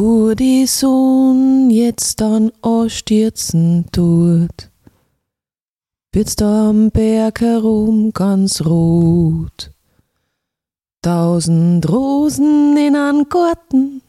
[0.00, 4.70] wo die Sonne jetzt dann ausstürzen tut,
[6.12, 9.72] wird's da am Berg herum ganz rot.
[11.02, 14.00] Tausend Rosen in einem Garten,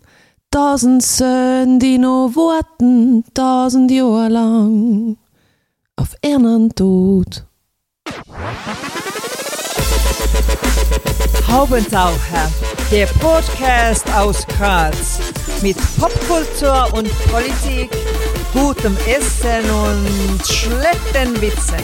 [0.50, 5.18] tausend Söhne, die noch warten, tausend Jahre lang
[5.98, 7.46] auf ihren Tod.
[11.52, 12.50] Haubentaucher,
[12.92, 15.20] der Podcast aus Graz
[15.62, 17.92] mit Popkultur und Politik,
[18.54, 21.76] gutem Essen und schlechten Witzen.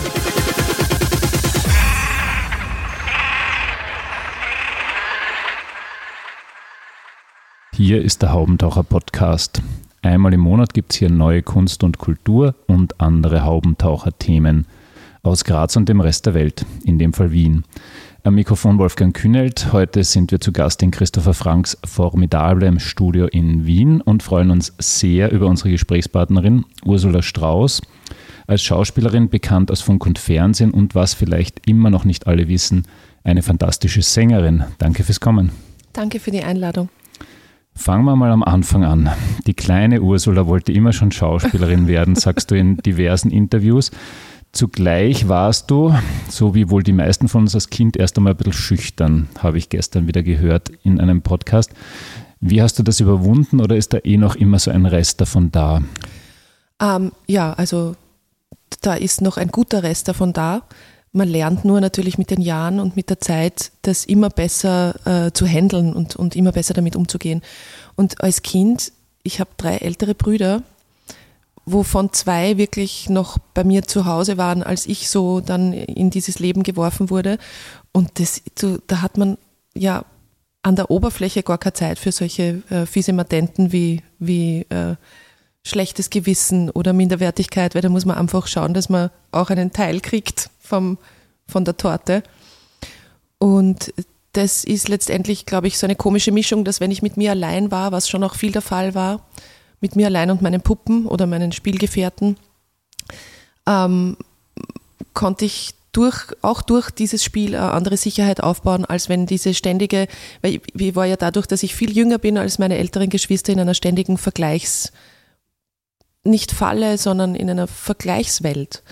[7.73, 9.62] Hier ist der Haubentaucher Podcast.
[10.02, 14.65] Einmal im Monat gibt es hier neue Kunst und Kultur und andere Haubentaucher-Themen
[15.23, 17.65] aus Graz und dem Rest der Welt, in dem Fall Wien.
[18.27, 19.72] Am Mikrofon Wolfgang Kühnelt.
[19.72, 24.73] Heute sind wir zu Gast in Christopher Franks formidablem Studio in Wien und freuen uns
[24.80, 27.82] sehr über unsere Gesprächspartnerin Ursula Strauß.
[28.46, 32.84] Als Schauspielerin bekannt aus Funk und Fernsehen und was vielleicht immer noch nicht alle wissen,
[33.24, 34.66] eine fantastische Sängerin.
[34.77, 35.51] Danke fürs Kommen.
[35.94, 36.90] Danke für die Einladung.
[37.76, 39.10] Fangen wir mal am Anfang an.
[39.46, 43.90] Die kleine Ursula wollte immer schon Schauspielerin werden, sagst du in diversen Interviews.
[44.51, 45.93] Zugleich warst du,
[46.29, 49.57] so wie wohl die meisten von uns als Kind, erst einmal ein bisschen schüchtern, habe
[49.57, 51.71] ich gestern wieder gehört in einem Podcast.
[52.39, 55.51] Wie hast du das überwunden oder ist da eh noch immer so ein Rest davon
[55.51, 55.81] da?
[56.81, 57.95] Ähm, ja, also
[58.81, 60.63] da ist noch ein guter Rest davon da.
[61.11, 65.31] Man lernt nur natürlich mit den Jahren und mit der Zeit, das immer besser äh,
[65.31, 67.41] zu handeln und, und immer besser damit umzugehen.
[67.95, 68.91] Und als Kind,
[69.23, 70.61] ich habe drei ältere Brüder,
[71.68, 76.40] wovon zwei wirklich noch bei mir zu Hause waren, als ich so dann in dieses
[76.40, 77.38] Leben geworfen wurde.
[77.91, 78.41] Und das,
[78.88, 79.38] da hat man
[79.75, 80.06] ja
[80.62, 84.95] an der Oberfläche gar keine Zeit für solche äh, fiese Matenten wie, wie äh,
[85.63, 90.00] schlechtes Gewissen oder Minderwertigkeit, weil da muss man einfach schauen, dass man auch einen Teil
[90.00, 90.97] kriegt vom,
[91.47, 92.23] von der Torte.
[93.39, 93.94] Und
[94.31, 97.72] das ist letztendlich, glaube ich, so eine komische Mischung, dass wenn ich mit mir allein
[97.72, 99.28] war, was schon auch viel der Fall war,
[99.81, 102.38] mit mir allein und meinen Puppen oder meinen Spielgefährten,
[103.67, 104.17] ähm,
[105.13, 110.07] konnte ich durch, auch durch dieses Spiel eine andere Sicherheit aufbauen, als wenn diese ständige,
[110.41, 113.59] weil ich war ja dadurch, dass ich viel jünger bin als meine älteren Geschwister in
[113.59, 114.91] einer ständigen Vergleichs,
[116.23, 118.83] nicht Falle, sondern in einer Vergleichswelt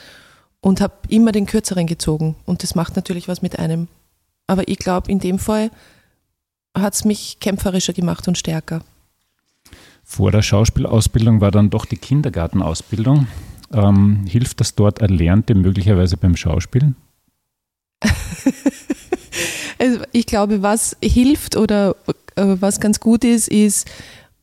[0.62, 2.36] und habe immer den Kürzeren gezogen.
[2.46, 3.88] Und das macht natürlich was mit einem.
[4.48, 5.70] Aber ich glaube, in dem Fall
[6.76, 8.82] hat es mich kämpferischer gemacht und stärker.
[10.08, 13.28] Vor der Schauspielausbildung war dann doch die Kindergartenausbildung.
[13.74, 16.96] Ähm, hilft das dort Erlernte möglicherweise beim Schauspielen?
[19.80, 21.96] also ich glaube, was hilft oder
[22.36, 23.90] äh, was ganz gut ist, ist,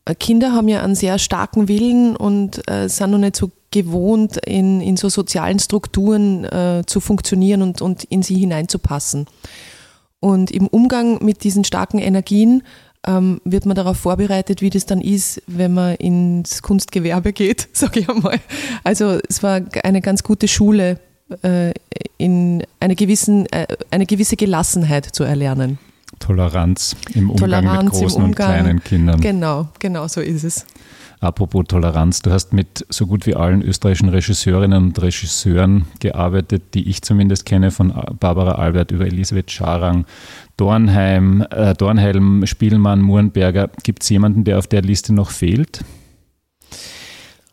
[0.05, 4.39] äh, Kinder haben ja einen sehr starken Willen und äh, sind noch nicht so gewohnt,
[4.39, 9.27] in, in so sozialen Strukturen äh, zu funktionieren und, und in sie hineinzupassen.
[10.19, 12.65] Und im Umgang mit diesen starken Energien
[13.07, 18.01] ähm, wird man darauf vorbereitet, wie das dann ist, wenn man ins Kunstgewerbe geht, sage
[18.01, 18.39] ich einmal.
[18.85, 20.99] Also es war eine ganz gute Schule,
[21.43, 21.73] äh,
[22.19, 25.79] in eine, gewissen, äh, eine gewisse Gelassenheit zu erlernen.
[26.19, 29.21] Toleranz im Umgang Toleranz mit großen Umgang, und kleinen Kindern.
[29.21, 30.67] Genau, genau so ist es.
[31.23, 36.89] Apropos Toleranz, du hast mit so gut wie allen österreichischen Regisseurinnen und Regisseuren gearbeitet, die
[36.89, 40.05] ich zumindest kenne, von Barbara Albert über Elisabeth Scharang,
[40.57, 43.71] Dornheim, äh, Dornhelm, Spielmann, Murenberger.
[43.85, 45.85] Gibt es jemanden, der auf der Liste noch fehlt?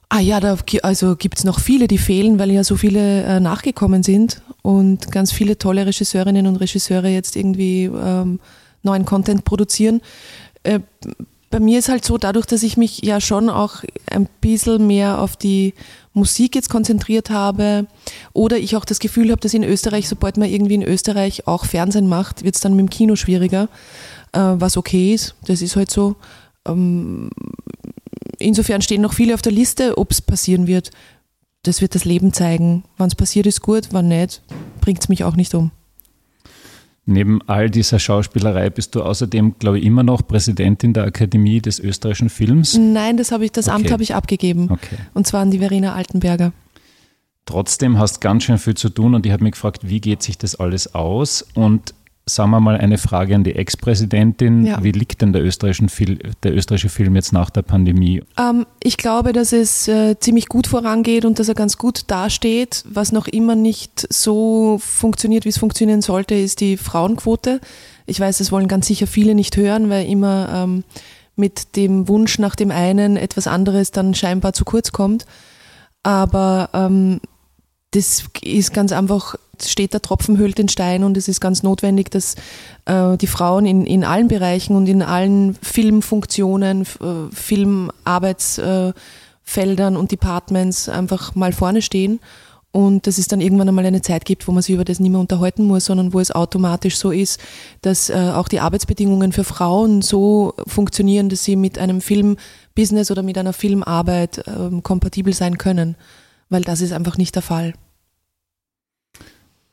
[0.10, 3.40] Ah ja, da also gibt es noch viele, die fehlen, weil ja so viele äh,
[3.40, 8.40] nachgekommen sind und ganz viele tolle Regisseurinnen und Regisseure jetzt irgendwie ähm,
[8.82, 10.02] neuen Content produzieren.
[10.64, 10.80] Äh,
[11.50, 15.20] bei mir ist halt so, dadurch, dass ich mich ja schon auch ein bisschen mehr
[15.20, 15.74] auf die
[16.14, 17.88] Musik jetzt konzentriert habe
[18.34, 21.66] oder ich auch das Gefühl habe, dass in Österreich, sobald man irgendwie in Österreich auch
[21.66, 23.70] Fernsehen macht, wird es dann mit dem Kino schwieriger,
[24.34, 25.36] äh, was okay ist.
[25.46, 26.16] Das ist halt so.
[26.68, 27.30] Ähm,
[28.38, 30.92] insofern stehen noch viele auf der Liste, ob es passieren wird.
[31.64, 32.84] Das wird das Leben zeigen.
[32.98, 34.42] Wann es passiert, ist gut, wann nicht,
[34.82, 35.72] bringt es mich auch nicht um.
[37.12, 41.80] Neben all dieser Schauspielerei bist du außerdem, glaube ich, immer noch Präsidentin der Akademie des
[41.80, 42.78] österreichischen Films.
[42.78, 43.76] Nein, das habe ich, das okay.
[43.76, 44.70] Amt habe ich abgegeben.
[44.70, 44.98] Okay.
[45.16, 46.54] Und zwar an die Verena Altenberger.
[47.46, 50.38] Trotzdem hast ganz schön viel zu tun und ich habe mich gefragt, wie geht sich
[50.38, 51.44] das alles aus?
[51.56, 51.96] Und
[52.36, 54.66] sagen wir mal eine Frage an die Ex-Präsidentin.
[54.66, 54.84] Ja.
[54.84, 55.44] Wie liegt denn der,
[55.88, 58.24] Fil der, österreichische Film jetzt nach der Pandemie?
[58.38, 62.84] Ähm, ich glaube, dass es äh, ziemlich gut vorangeht und dass er ganz gut dasteht.
[62.88, 67.60] Was noch immer nicht so funktioniert, wie es funktionieren sollte, ist die Frauenquote.
[68.06, 70.84] Ich weiß, das wollen ganz sicher viele nicht hören, weil immer ähm,
[71.36, 75.26] mit dem Wunsch nach dem einen etwas anderes dann scheinbar zu kurz kommt.
[76.04, 77.20] Aber ähm,
[77.92, 82.12] das ist ganz einfach, steht der Tropfen hüllt den Stein und es ist ganz notwendig,
[82.12, 82.36] dass
[82.86, 86.86] äh, die Frauen in, in allen Bereichen und in allen Filmfunktionen, äh,
[87.34, 92.20] Filmarbeitsfeldern und Departments einfach mal vorne stehen.
[92.72, 95.10] Und dass es dann irgendwann einmal eine Zeit gibt, wo man sich über das nicht
[95.10, 97.42] mehr unterhalten muss, sondern wo es automatisch so ist,
[97.82, 103.24] dass äh, auch die Arbeitsbedingungen für Frauen so funktionieren, dass sie mit einem Filmbusiness oder
[103.24, 105.96] mit einer Filmarbeit äh, kompatibel sein können,
[106.50, 107.74] weil das ist einfach nicht der Fall.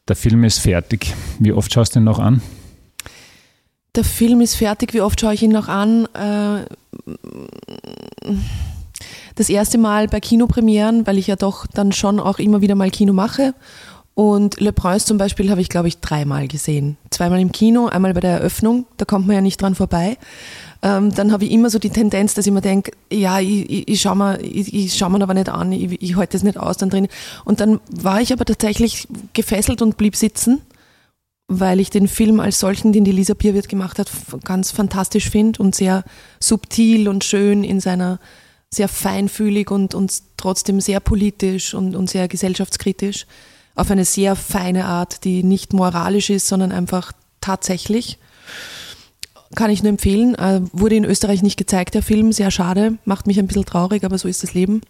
[0.08, 1.14] Der Film ist fertig.
[1.38, 2.40] Wie oft schaust du ihn noch an?
[3.96, 4.94] Der Film ist fertig.
[4.94, 6.06] Wie oft schaue ich ihn noch an?
[6.14, 6.66] Äh,
[9.34, 12.90] das erste Mal bei Kinopremieren, weil ich ja doch dann schon auch immer wieder mal
[12.90, 13.54] Kino mache.
[14.14, 16.96] Und Le Prince zum Beispiel habe ich, glaube ich, dreimal gesehen.
[17.10, 20.16] Zweimal im Kino, einmal bei der Eröffnung, da kommt man ja nicht dran vorbei.
[20.82, 23.88] Ähm, dann habe ich immer so die Tendenz, dass ich mir denke, ja, ich, ich,
[23.88, 26.76] ich schaue mir, ich, ich mir aber nicht an, ich, ich halte das nicht aus
[26.76, 27.08] dann drin.
[27.44, 30.60] Und dann war ich aber tatsächlich gefesselt und blieb sitzen,
[31.48, 34.10] weil ich den Film als solchen, den die Lisa Bierwirt gemacht hat,
[34.44, 36.04] ganz fantastisch finde und sehr
[36.40, 38.18] subtil und schön in seiner
[38.68, 43.26] sehr feinfühlig und, und trotzdem sehr politisch und, und sehr gesellschaftskritisch.
[43.74, 48.18] Auf eine sehr feine Art, die nicht moralisch ist, sondern einfach tatsächlich.
[49.54, 50.34] Kann ich nur empfehlen.
[50.34, 52.32] Äh, wurde in Österreich nicht gezeigt, der Film.
[52.32, 52.98] Sehr schade.
[53.04, 54.80] Macht mich ein bisschen traurig, aber so ist das Leben.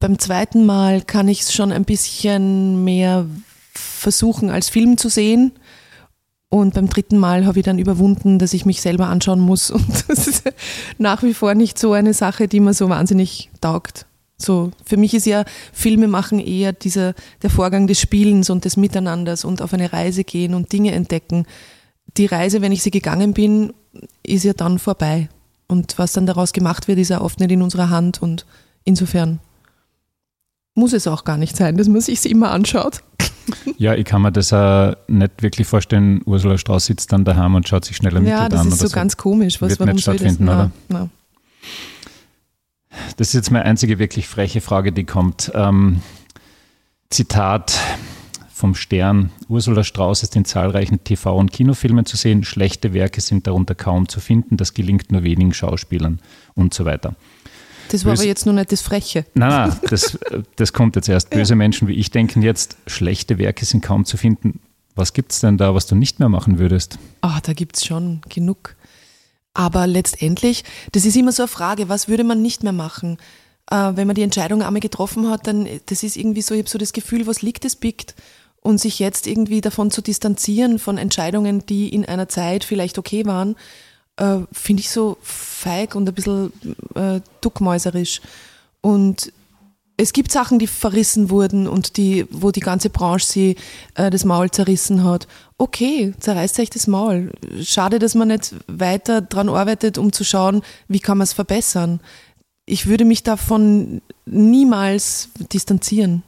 [0.00, 3.26] Beim zweiten Mal kann ich es schon ein bisschen mehr
[3.72, 5.52] versuchen, als Film zu sehen
[6.50, 9.70] und beim dritten Mal habe ich dann überwunden, dass ich mich selber anschauen muss.
[9.70, 10.44] Und das ist
[10.96, 14.06] nach wie vor nicht so eine Sache, die mir so wahnsinnig taugt.
[14.40, 18.76] So, für mich ist ja Filme machen eher dieser, der Vorgang des Spielens und des
[18.76, 21.44] Miteinanders und auf eine Reise gehen und Dinge entdecken.
[22.18, 23.72] Die Reise, wenn ich sie gegangen bin,
[24.22, 25.28] ist ja dann vorbei.
[25.68, 28.46] Und was dann daraus gemacht wird, ist ja oft nicht in unserer Hand und
[28.84, 29.38] insofern
[30.74, 33.02] muss es auch gar nicht sein, dass man sich sie immer anschaut.
[33.78, 36.20] Ja, ich kann mir das auch nicht wirklich vorstellen.
[36.26, 38.94] Ursula Strauß sitzt dann daheim und schaut sich schnell ein Ja, das ist so, so,
[38.94, 39.62] ganz komisch.
[39.62, 40.54] Was, Wird warum nicht stattfinden, das?
[40.54, 40.70] oder?
[40.88, 41.08] Na,
[42.90, 43.00] na.
[43.16, 45.50] Das ist jetzt meine einzige wirklich freche Frage, die kommt.
[45.54, 46.02] Ähm,
[47.08, 47.80] Zitat
[48.58, 49.30] vom Stern.
[49.48, 52.44] Ursula Strauß ist in zahlreichen TV- und Kinofilmen zu sehen.
[52.44, 54.56] Schlechte Werke sind darunter kaum zu finden.
[54.56, 56.18] Das gelingt nur wenigen Schauspielern
[56.54, 57.14] und so weiter.
[57.90, 59.24] Das war Böse, aber jetzt nur nicht das Freche.
[59.34, 60.18] Nein, nein, das,
[60.56, 61.30] das kommt jetzt erst.
[61.30, 61.56] Böse ja.
[61.56, 64.60] Menschen wie ich denken jetzt, schlechte Werke sind kaum zu finden.
[64.94, 66.98] Was gibt es denn da, was du nicht mehr machen würdest?
[67.20, 68.74] Ah, da gibt es schon genug.
[69.54, 73.18] Aber letztendlich, das ist immer so eine Frage, was würde man nicht mehr machen?
[73.70, 76.68] Äh, wenn man die Entscheidung einmal getroffen hat, dann, das ist irgendwie so, ich habe
[76.68, 78.14] so das Gefühl, was liegt, es biegt.
[78.60, 83.24] Und sich jetzt irgendwie davon zu distanzieren, von Entscheidungen, die in einer Zeit vielleicht okay
[83.24, 83.56] waren,
[84.16, 86.52] äh, finde ich so feig und ein bisschen
[86.94, 88.20] äh, duckmäuserisch.
[88.80, 89.32] Und
[90.00, 93.56] es gibt Sachen, die verrissen wurden und die, wo die ganze Branche sie
[93.96, 95.26] äh, das Maul zerrissen hat.
[95.58, 97.32] Okay, zerreißt euch das Maul.
[97.62, 102.00] Schade, dass man nicht weiter dran arbeitet, um zu schauen, wie kann man es verbessern.
[102.64, 106.22] Ich würde mich davon niemals distanzieren.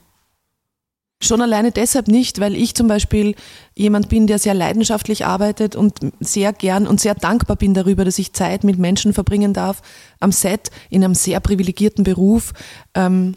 [1.23, 3.35] Schon alleine deshalb nicht, weil ich zum Beispiel
[3.75, 8.19] jemand bin, der sehr leidenschaftlich arbeitet und sehr gern und sehr dankbar bin darüber, dass
[8.19, 9.83] ich Zeit mit Menschen verbringen darf
[10.19, 12.55] am Set in einem sehr privilegierten Beruf,
[12.95, 13.35] ähm,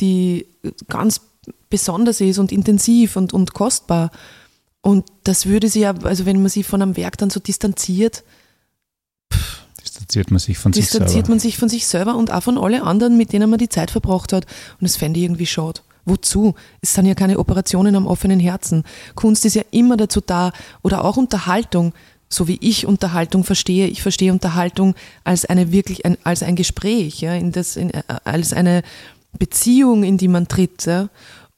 [0.00, 0.46] die
[0.88, 1.20] ganz
[1.70, 4.10] besonders ist und intensiv und, und kostbar.
[4.80, 8.24] Und das würde sie ja, also wenn man sich von einem Werk dann so distanziert,
[10.02, 11.04] distanziert man sich von sich selber.
[11.04, 13.68] Distanziert man sich von sich selber und auch von allen anderen, mit denen man die
[13.68, 14.46] Zeit verbracht hat.
[14.80, 15.80] Und das fände ich irgendwie schade.
[16.04, 16.54] Wozu?
[16.80, 18.82] Es sind ja keine Operationen am offenen Herzen.
[19.14, 21.92] Kunst ist ja immer dazu da oder auch Unterhaltung,
[22.28, 23.86] so wie ich Unterhaltung verstehe.
[23.86, 28.02] Ich verstehe Unterhaltung als eine wirklich ein, als ein Gespräch, ja, in das, in, äh,
[28.24, 28.82] als eine
[29.38, 30.86] Beziehung, in die man tritt.
[30.86, 31.08] Ja.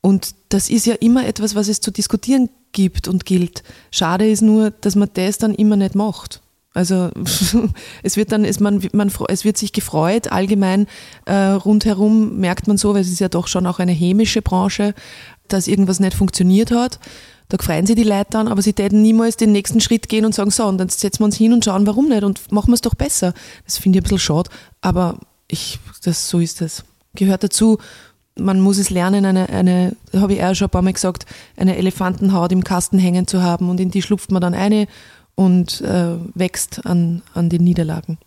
[0.02, 3.62] Und das ist ja immer etwas, was es zu diskutieren gibt und gilt.
[3.90, 6.42] Schade ist nur, dass man das dann immer nicht macht.
[6.75, 7.11] Also
[8.02, 10.87] es wird dann, es, man, man, es wird sich gefreut, allgemein
[11.25, 14.93] äh, rundherum merkt man so, weil es ist ja doch schon auch eine hämische Branche,
[15.49, 16.99] dass irgendwas nicht funktioniert hat.
[17.49, 20.35] Da freuen sich die Leute dann, aber sie täten niemals den nächsten Schritt gehen und
[20.35, 22.75] sagen, so, und dann setzen wir uns hin und schauen, warum nicht und machen wir
[22.75, 23.35] es doch besser.
[23.64, 24.50] Das finde ich ein bisschen schade,
[24.81, 26.85] aber ich, das, so ist das.
[27.14, 27.78] Gehört dazu,
[28.37, 31.26] man muss es lernen, eine, eine habe ich auch schon ein paar Mal gesagt,
[31.57, 34.88] eine Elefantenhaut im Kasten hängen zu haben und in die schlupft man dann eine
[35.34, 38.18] und äh, wächst an, an den Niederlagen.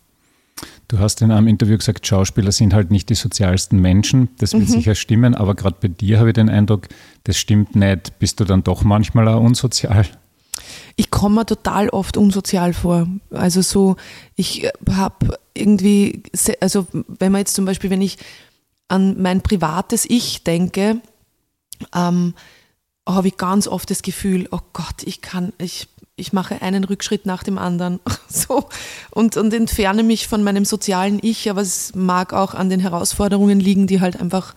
[0.88, 4.30] Du hast in einem Interview gesagt, Schauspieler sind halt nicht die sozialsten Menschen.
[4.38, 4.72] Das wird mhm.
[4.72, 6.88] sicher stimmen, aber gerade bei dir habe ich den Eindruck,
[7.24, 8.18] das stimmt nicht.
[8.18, 10.06] Bist du dann doch manchmal auch unsozial?
[10.96, 13.06] Ich komme mir total oft unsozial vor.
[13.30, 13.96] Also so,
[14.34, 16.22] ich habe irgendwie,
[16.60, 18.18] also wenn man jetzt zum Beispiel, wenn ich
[18.88, 21.00] an mein privates Ich denke,
[21.94, 22.34] ähm,
[23.06, 25.88] habe ich ganz oft das Gefühl, oh Gott, ich kann, ich,
[26.18, 28.68] ich mache einen Rückschritt nach dem anderen so
[29.10, 33.60] und, und entferne mich von meinem sozialen Ich, aber es mag auch an den Herausforderungen
[33.60, 34.54] liegen, die halt einfach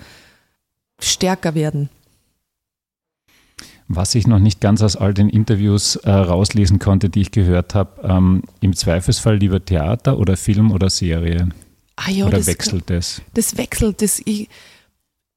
[1.00, 1.90] stärker werden.
[3.88, 7.76] Was ich noch nicht ganz aus all den Interviews äh, rauslesen konnte, die ich gehört
[7.76, 11.50] habe, ähm, im Zweifelsfall lieber Theater oder Film oder Serie?
[11.98, 13.22] Ah ja, oder das, wechselt das?
[13.34, 14.02] Das wechselt.
[14.02, 14.48] Das, ich,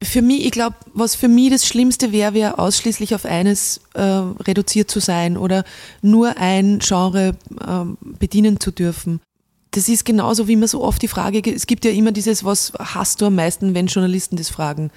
[0.02, 4.00] für mich, ich glaube, was für mich das Schlimmste wäre, wäre ausschließlich auf eines äh,
[4.02, 5.64] reduziert zu sein oder
[6.02, 9.20] nur ein Genre äh, bedienen zu dürfen.
[9.70, 12.72] Das ist genauso, wie man so oft die Frage, es gibt ja immer dieses, was
[12.78, 14.90] hast du am meisten, wenn Journalisten das fragen?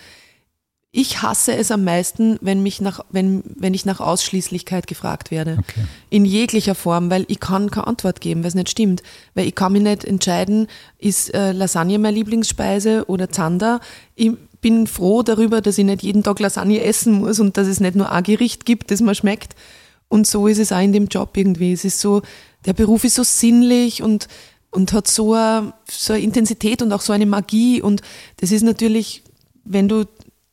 [0.92, 5.58] Ich hasse es am meisten, wenn, mich nach, wenn, wenn ich nach Ausschließlichkeit gefragt werde.
[5.60, 5.86] Okay.
[6.10, 9.04] In jeglicher Form, weil ich kann keine Antwort geben, weil es nicht stimmt.
[9.36, 13.82] Weil ich kann mich nicht entscheiden, ist äh, Lasagne meine Lieblingsspeise oder Zander.
[14.16, 17.80] Ich bin froh darüber, dass ich nicht jeden Tag Lasagne essen muss und dass es
[17.80, 19.56] nicht nur ein Gericht gibt, das mir schmeckt.
[20.10, 21.74] Und so ist es auch in dem Job irgendwie.
[21.74, 22.22] Es ist so,
[22.66, 24.28] der Beruf ist so sinnlich und,
[24.72, 27.82] und hat so eine, so eine Intensität und auch so eine Magie.
[27.82, 28.02] Und
[28.38, 29.24] das ist natürlich,
[29.64, 30.06] wenn du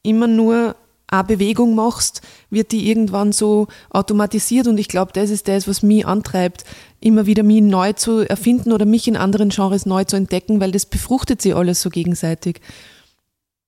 [0.03, 5.49] immer nur eine Bewegung machst, wird die irgendwann so automatisiert und ich glaube, das ist
[5.49, 6.65] das, was mich antreibt,
[7.01, 10.73] immer wieder mich neu zu erfinden oder mich in anderen Genres neu zu entdecken, weil
[10.73, 12.61] das befruchtet sie alles so gegenseitig.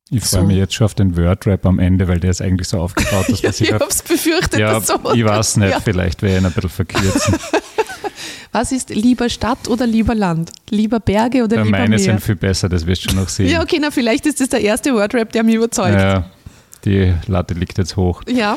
[0.08, 0.46] Ich freue so.
[0.46, 3.40] mich jetzt schon auf den Word-Rap am Ende, weil der ist eigentlich so aufgebaut, dass
[3.42, 3.60] ja, ich.
[3.62, 4.60] Ich hab's befürchtet.
[4.60, 5.80] Ja, so ich weiß nicht, ja.
[5.80, 7.34] vielleicht wäre ich ein bisschen verkürzen.
[8.52, 10.52] Was ist lieber Stadt oder lieber Land?
[10.70, 11.98] Lieber Berge oder ja, lieber meine Meer?
[11.98, 13.50] sind viel besser, das wirst du schon noch sehen.
[13.50, 15.98] Ja, okay, na vielleicht ist das der erste Wordrap, der mich überzeugt.
[15.98, 16.30] Ja,
[16.84, 18.22] die Latte liegt jetzt hoch.
[18.28, 18.56] Ja.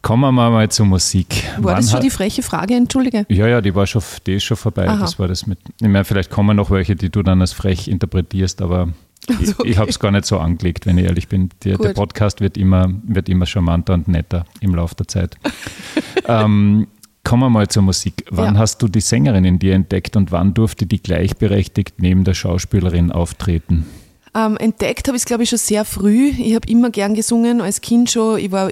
[0.00, 1.42] Kommen wir mal zur Musik.
[1.56, 3.26] War Wann das schon die freche Frage, entschuldige?
[3.28, 4.88] Ja, ja, die war schon, die ist schon vorbei.
[4.88, 5.00] Aha.
[5.00, 5.58] Das war das mit.
[5.80, 8.92] Ich meine, vielleicht kommen noch welche, die du dann als frech interpretierst, aber
[9.28, 9.70] also, okay.
[9.70, 11.50] ich, habe es gar nicht so angelegt, wenn ich ehrlich bin.
[11.64, 15.36] Der, der, Podcast wird immer, wird immer charmanter und netter im Laufe der Zeit.
[16.28, 16.86] ähm,
[17.24, 18.26] Kommen wir mal zur Musik.
[18.30, 18.60] Wann ja.
[18.60, 23.10] hast du die Sängerin in dir entdeckt und wann durfte die gleichberechtigt neben der Schauspielerin
[23.10, 23.86] auftreten?
[24.34, 26.28] Ähm, entdeckt habe ich es, glaube ich, schon sehr früh.
[26.28, 28.38] Ich habe immer gern gesungen, als Kind schon.
[28.38, 28.70] Ich war,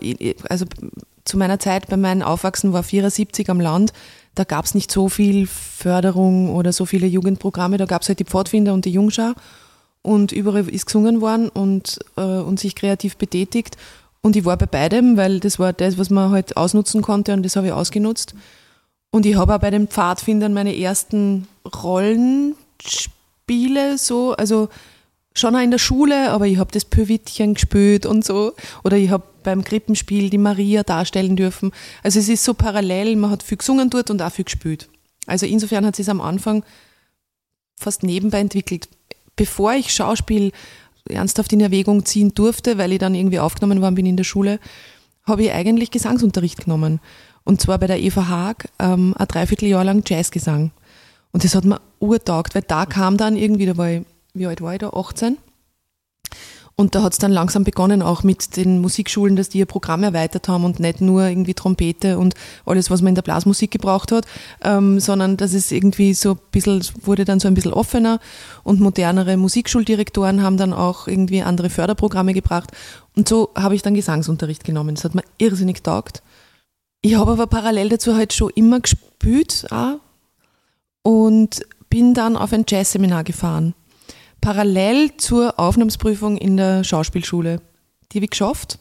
[0.51, 0.67] also
[1.25, 3.93] zu meiner Zeit bei meinem Aufwachsen war 74 am Land.
[4.35, 7.79] Da gab es nicht so viel Förderung oder so viele Jugendprogramme.
[7.79, 9.33] Da gab es halt die Pfadfinder und die Jungschau.
[10.03, 13.77] Und überall ist gesungen worden und, äh, und sich kreativ betätigt.
[14.21, 17.43] Und ich war bei beidem, weil das war das, was man halt ausnutzen konnte und
[17.45, 18.35] das habe ich ausgenutzt.
[19.11, 22.57] Und ich habe auch bei den Pfadfindern meine ersten Rollenspiele
[23.99, 24.69] so, also
[25.35, 28.53] schon auch in der Schule, aber ich habe das Pöwittchen gespielt und so.
[28.85, 31.73] Oder ich habe beim Krippenspiel die Maria darstellen dürfen.
[32.03, 34.89] Also es ist so parallel, man hat viel gesungen dort und auch viel gespielt.
[35.27, 36.65] Also insofern hat es am Anfang
[37.77, 38.89] fast nebenbei entwickelt.
[39.37, 40.53] Bevor ich Schauspiel
[41.09, 44.59] ernsthaft in Erwägung ziehen durfte, weil ich dann irgendwie aufgenommen worden bin in der Schule,
[45.25, 47.01] habe ich eigentlich Gesangsunterricht genommen.
[47.45, 50.71] Und zwar bei der Eva Haag ähm, ein Dreivierteljahr lang Jazzgesang.
[51.33, 54.03] Und das hat mir urtaugt, weil da kam dann irgendwie, da war ich,
[54.35, 54.91] wie alt war ich da?
[54.91, 55.39] 18?
[56.83, 60.03] Und da hat es dann langsam begonnen, auch mit den Musikschulen, dass die ihr Programm
[60.03, 62.35] erweitert haben und nicht nur irgendwie Trompete und
[62.67, 64.27] alles, was man in der Blasmusik gebraucht hat,
[64.65, 68.19] ähm, sondern dass es irgendwie so ein bisschen, wurde dann so ein bisschen offener
[68.65, 72.73] und modernere Musikschuldirektoren haben dann auch irgendwie andere Förderprogramme gebracht.
[73.15, 74.97] Und so habe ich dann Gesangsunterricht genommen.
[74.97, 76.21] Das hat mir irrsinnig taugt.
[77.01, 80.01] Ich habe aber parallel dazu halt schon immer gespielt auch
[81.05, 83.73] und bin dann auf ein Jazzseminar gefahren
[84.43, 87.63] parallel zur Aufnahmsprüfung in der Schauspielschule.
[88.13, 88.79] Die habe ich geschafft.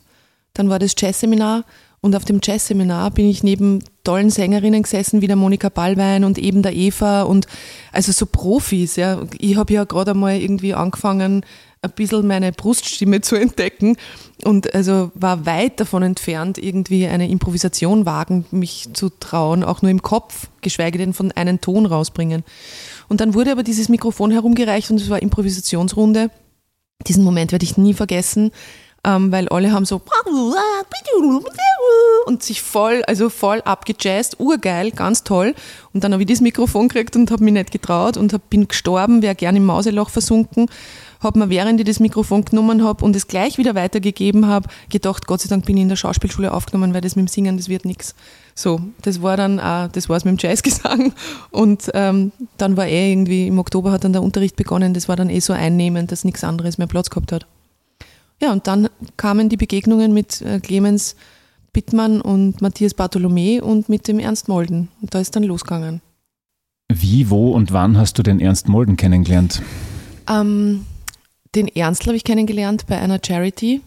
[0.54, 1.64] Dann war das Jazzseminar
[2.02, 6.40] und auf dem Jazzseminar bin ich neben tollen Sängerinnen gesessen, wie der Monika Ballwein und
[6.40, 7.46] eben der Eva und
[7.92, 8.96] also so Profis.
[8.96, 9.22] Ja.
[9.38, 11.46] Ich habe ja gerade einmal irgendwie angefangen,
[11.84, 13.98] ein bisschen meine Bruststimme zu entdecken
[14.44, 19.92] und also war weit davon entfernt, irgendwie eine Improvisation wagen, mich zu trauen, auch nur
[19.92, 22.44] im Kopf, geschweige denn von einem Ton rausbringen.
[23.12, 26.32] Und dann wurde aber dieses Mikrofon herumgereicht und es war Improvisationsrunde.
[27.06, 28.52] Diesen Moment werde ich nie vergessen,
[29.04, 30.02] ähm, weil alle haben so
[32.26, 35.56] und sich voll, also voll abgejazzt, urgeil, ganz toll.
[35.94, 38.70] Und dann habe ich das Mikrofon gekriegt und habe mich nicht getraut und hab, bin
[38.70, 40.68] gestorben, wäre gerne im Mauseloch versunken
[41.22, 45.28] habe mir, während ich das Mikrofon genommen habe und es gleich wieder weitergegeben habe, gedacht,
[45.28, 47.70] Gott sei Dank bin ich in der Schauspielschule aufgenommen, weil das mit dem Singen, das
[47.70, 48.16] wird nichts.
[48.56, 51.14] So, das war dann auch, das war es mit dem Jazzgesang
[51.52, 55.16] und ähm, dann war eh irgendwie, im Oktober hat dann der Unterricht begonnen, das war
[55.16, 57.46] dann eh so einnehmend, dass nichts anderes mehr Platz gehabt hat.
[58.42, 61.16] Ja, und dann kamen die Begegnungen mit äh, Clemens
[61.74, 64.90] Bittmann und Matthias Bartholomä und mit dem Ernst Molden.
[65.02, 66.02] Und da ist dann losgegangen.
[66.92, 69.62] Wie, wo und wann hast du den Ernst Molden kennengelernt?
[70.28, 70.86] Ähm,
[71.56, 73.82] den Ernstl habe ich kennengelernt bei einer Charity.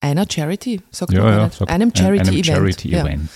[0.00, 2.46] Einer Charity, sagt Ja, man ja, sagt- einem ein- einem Charity-Event.
[2.46, 2.54] ja.
[2.54, 3.30] Charity-Event.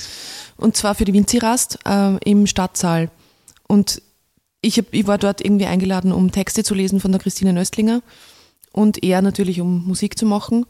[0.57, 3.11] Und zwar für die Winzirast äh, im Stadtsaal.
[3.67, 4.03] Und
[4.61, 8.03] ich, hab, ich war dort irgendwie eingeladen, um Texte zu lesen von der Christine Nöstlinger
[8.73, 10.67] und er natürlich, um Musik zu machen.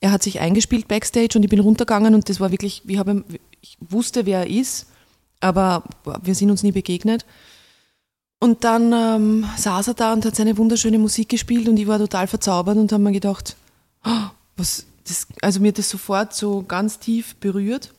[0.00, 3.24] Er hat sich eingespielt backstage und ich bin runtergegangen und das war wirklich, ich, habe,
[3.60, 4.86] ich wusste, wer er ist,
[5.40, 5.84] aber
[6.22, 7.24] wir sind uns nie begegnet.
[8.40, 11.98] Und dann ähm, saß er da und hat seine wunderschöne Musik gespielt und ich war
[11.98, 13.56] total verzaubert und habe mir gedacht,
[14.02, 17.92] "Ah, was, das, also mir hat das sofort so ganz tief berührt.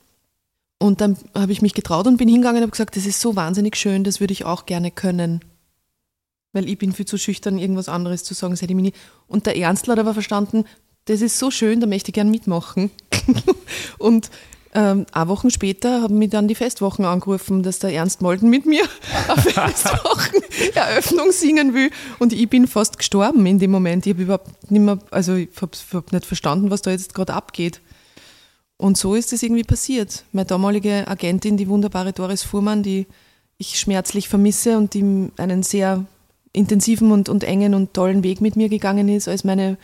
[0.79, 3.36] Und dann habe ich mich getraut und bin hingegangen und habe gesagt, das ist so
[3.36, 5.41] wahnsinnig schön, das würde ich auch gerne können.
[6.53, 8.93] Weil ich bin viel zu schüchtern, irgendwas anderes zu sagen, das hätte ich mir nie.
[9.27, 10.63] Und der Ernstler hat aber verstanden,
[11.05, 12.91] das ist so schön, da möchte ich gern mitmachen.
[13.98, 14.29] und
[14.74, 18.66] ähm, ein Wochen später haben mich dann die Festwochen angerufen, dass der Ernst Molden mit
[18.66, 18.84] mir
[19.28, 20.42] auf Festwochen
[20.76, 21.90] Eröffnung singen will.
[22.20, 24.06] Und ich bin fast gestorben in dem Moment.
[24.06, 27.34] Ich habe überhaupt nicht mehr, also ich habe hab nicht verstanden, was da jetzt gerade
[27.34, 27.82] abgeht.
[28.78, 30.24] Und so ist es irgendwie passiert.
[30.32, 33.08] Meine damalige Agentin, die wunderbare Doris Fuhrmann, die
[33.58, 36.06] ich schmerzlich vermisse und die einen sehr
[36.54, 39.78] intensiven und, und engen und tollen Weg mit mir gegangen ist, als meine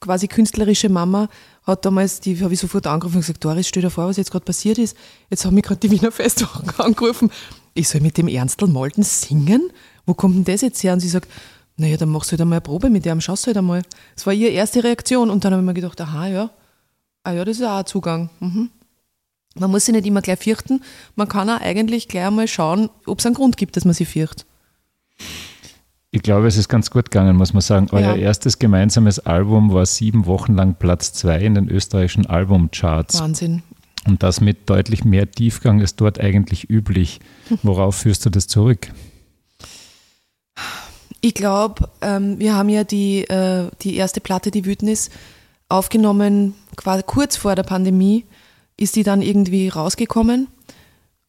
[0.00, 1.28] quasi künstlerische Mama,
[1.64, 4.30] hat damals, die habe ich sofort angerufen und gesagt, Doris, stell dir vor, was jetzt
[4.30, 4.96] gerade passiert ist.
[5.28, 7.30] Jetzt haben mich gerade die Wiener Festwochen angerufen.
[7.74, 9.70] Ich soll mit dem Ernstl Molden singen?
[10.06, 10.92] Wo kommt denn das jetzt her?
[10.92, 11.28] Und sie sagt,
[11.76, 13.82] naja, dann machst du halt einmal eine Probe mit dem, schaust du halt einmal.
[14.14, 15.30] Das war ihre erste Reaktion.
[15.30, 16.50] Und dann habe ich mir gedacht, aha, ja,
[17.22, 18.30] Ah ja, das ist auch ein Zugang.
[18.40, 18.70] Mhm.
[19.56, 20.82] Man muss sich nicht immer gleich fürchten.
[21.16, 24.08] Man kann auch eigentlich gleich einmal schauen, ob es einen Grund gibt, dass man sich
[24.08, 24.46] fürchtet.
[26.12, 27.86] Ich glaube, es ist ganz gut gegangen, muss man sagen.
[27.92, 28.16] Euer Ja.
[28.16, 33.20] erstes gemeinsames Album war sieben Wochen lang Platz zwei in den österreichischen Albumcharts.
[33.20, 33.62] Wahnsinn.
[34.06, 37.20] Und das mit deutlich mehr Tiefgang ist dort eigentlich üblich.
[37.62, 38.88] Worauf führst du das zurück?
[41.20, 45.10] Ich glaube, ähm, wir haben ja die, äh, die erste Platte, die Wütnis,
[45.68, 48.24] aufgenommen, quasi kurz vor der Pandemie,
[48.76, 50.48] ist die dann irgendwie rausgekommen.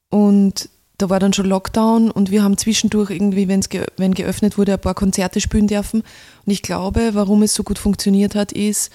[0.10, 0.70] Und
[1.02, 4.82] da war dann schon Lockdown und wir haben zwischendurch irgendwie, ge wenn geöffnet wurde, ein
[4.82, 6.02] paar Konzerte spielen dürfen.
[6.46, 8.92] Und ich glaube, warum es so gut funktioniert hat, ist,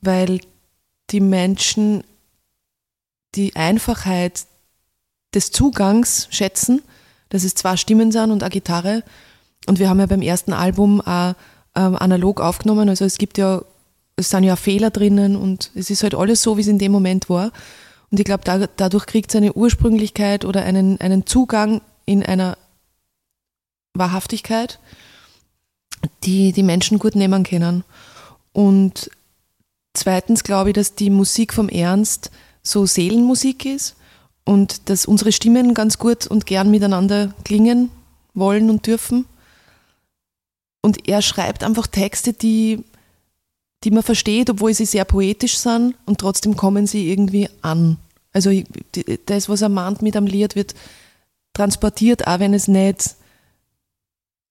[0.00, 0.40] weil
[1.10, 2.04] die Menschen
[3.34, 4.46] die Einfachheit
[5.34, 6.82] des Zugangs schätzen,
[7.28, 9.04] dass es zwei Stimmen sind und eine Gitarre.
[9.66, 11.34] Und wir haben ja beim ersten Album auch
[11.76, 12.88] ähm, analog aufgenommen.
[12.88, 13.62] Also es gibt ja,
[14.16, 16.92] es sind ja Fehler drinnen und es ist halt alles so, wie es in dem
[16.92, 17.52] Moment war.
[18.10, 22.58] Und ich glaube, da, dadurch kriegt es eine Ursprünglichkeit oder einen, einen Zugang in einer
[23.94, 24.80] Wahrhaftigkeit,
[26.24, 27.84] die die Menschen gut nehmen können.
[28.52, 29.10] Und
[29.94, 32.30] zweitens glaube ich, dass die Musik vom Ernst
[32.62, 33.96] so Seelenmusik ist
[34.44, 37.90] und dass unsere Stimmen ganz gut und gern miteinander klingen
[38.34, 39.26] wollen und dürfen.
[40.82, 42.84] Und er schreibt einfach Texte, die,
[43.84, 47.96] die man versteht, obwohl sie sehr poetisch sind und trotzdem kommen sie irgendwie an.
[48.32, 48.50] Also
[49.26, 50.74] das, was er mahnt mit am Lied, wird
[51.52, 53.16] transportiert, auch wenn es nicht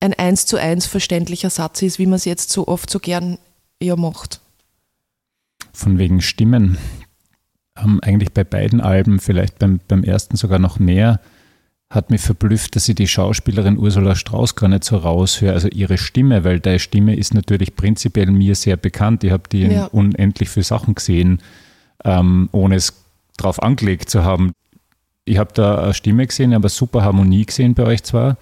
[0.02, 3.38] ein eins zu eins verständlicher Satz ist, wie man es jetzt so oft so gern
[3.82, 4.42] ja macht.
[5.74, 6.78] Von wegen Stimmen.
[7.78, 11.22] Ähm, eigentlich bei beiden Alben, vielleicht beim, beim ersten sogar noch mehr,
[11.89, 15.54] hat mich verblüfft, dass ich die Schauspielerin Ursula Strauß gar nicht so raushöre.
[15.54, 19.23] Also ihre Stimme, weil deine Stimme ist natürlich prinzipiell mir sehr bekannt.
[19.23, 19.86] Ich habe die in Ja.
[19.86, 21.41] unendlich viele Sachen gesehen,
[22.06, 22.93] ähm, ohne es
[23.38, 24.52] drauf angelegt zu haben.
[25.25, 28.38] Ich habe da eine Stimme gesehen, aber super Harmonie gesehen bei euch zwar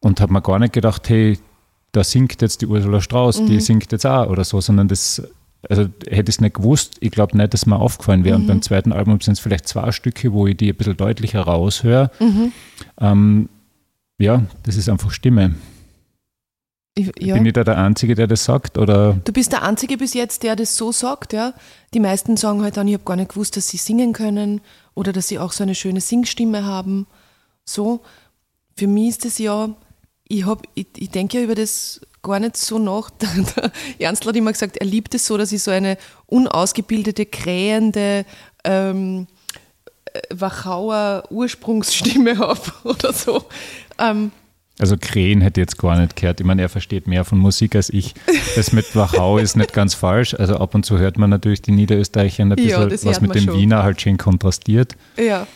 [0.00, 1.38] und habe mir gar nicht gedacht, hey,
[1.92, 5.22] da singt jetzt die Ursula Strauß, die singt jetzt auch oder so, sondern das,
[5.68, 8.36] also hätte ich es nicht gewusst, ich glaube nicht, dass mir aufgefallen wäre.
[8.36, 11.42] Und beim zweiten Album sind es vielleicht zwei Stücke, wo ich die ein bisschen deutlicher
[11.42, 12.10] raushöre.
[13.00, 13.48] Ähm,
[14.18, 15.54] ja, das ist einfach Stimme.
[16.94, 17.34] Ich, ja.
[17.34, 18.76] Bin ich da der Einzige, der das sagt?
[18.76, 21.54] Oder Du bist der Einzige bis jetzt, der das so sagt, ja.
[21.94, 24.60] Die meisten sagen halt dann, ich habe gar nicht gewusst, dass sie singen können
[24.94, 27.06] oder dass sie auch so eine schöne Singstimme haben.
[27.64, 28.00] So.
[28.76, 29.70] Für mich ist das ja,
[30.26, 33.10] ich, hab, ich, ich denke ja über das gar nicht so nach.
[33.20, 38.24] Der, Ernstl hat immer gesagt, er liebt es so, dass ich so eine unausgebildete, krähende,
[38.64, 39.26] ähm,
[40.12, 43.44] äh, Wachauer Ursprungsstimme habe oder so.
[43.98, 44.30] Ähm,
[44.80, 46.38] also Krähen hätte ich jetzt gar nicht gehört.
[46.38, 48.14] Ich meine, er versteht mehr von Musik als ich.
[48.54, 50.34] Das mit Wachau ist nicht ganz falsch.
[50.34, 53.34] Also ab und zu hört man natürlich die Niederösterreicher ein Ja, bisschen, das was mit
[53.34, 53.56] dem schon.
[53.58, 54.94] Wiener halt schön kontrastiert.
[55.16, 55.46] ja.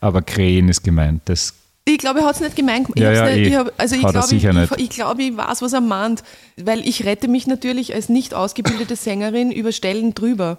[0.00, 1.22] Aber Krähen ist gemeint.
[1.26, 2.88] Das Ich glaube, er hat es nicht gemeint.
[2.94, 3.48] Ich Ja, ja, nicht, eh.
[3.48, 4.34] ich hab, also ich glaube,
[4.76, 6.22] ich, ich, glaube, ich weiß, was er meint.
[6.56, 10.58] Weil ich rette mich natürlich als nicht ausgebildete Sängerin über Stellen drüber.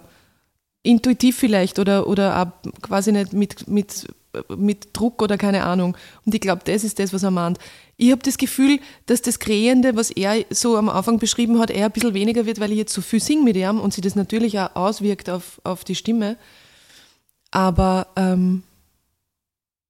[0.82, 4.06] intuitiv vielleicht oder, oder auch quasi nicht mit, mit,
[4.56, 5.96] mit Druck oder keine Ahnung.
[6.24, 7.58] Und ich glaube, das ist das, was er meint.
[7.96, 11.86] Ich habe das Gefühl, dass das Krähende, was er so am Anfang beschrieben hat, eher
[11.86, 14.14] ein bisschen weniger wird, weil ich jetzt so viel singe mit ihm und sich das
[14.14, 16.36] natürlich auch auswirkt auf, auf die Stimme.
[17.50, 18.62] Aber ähm,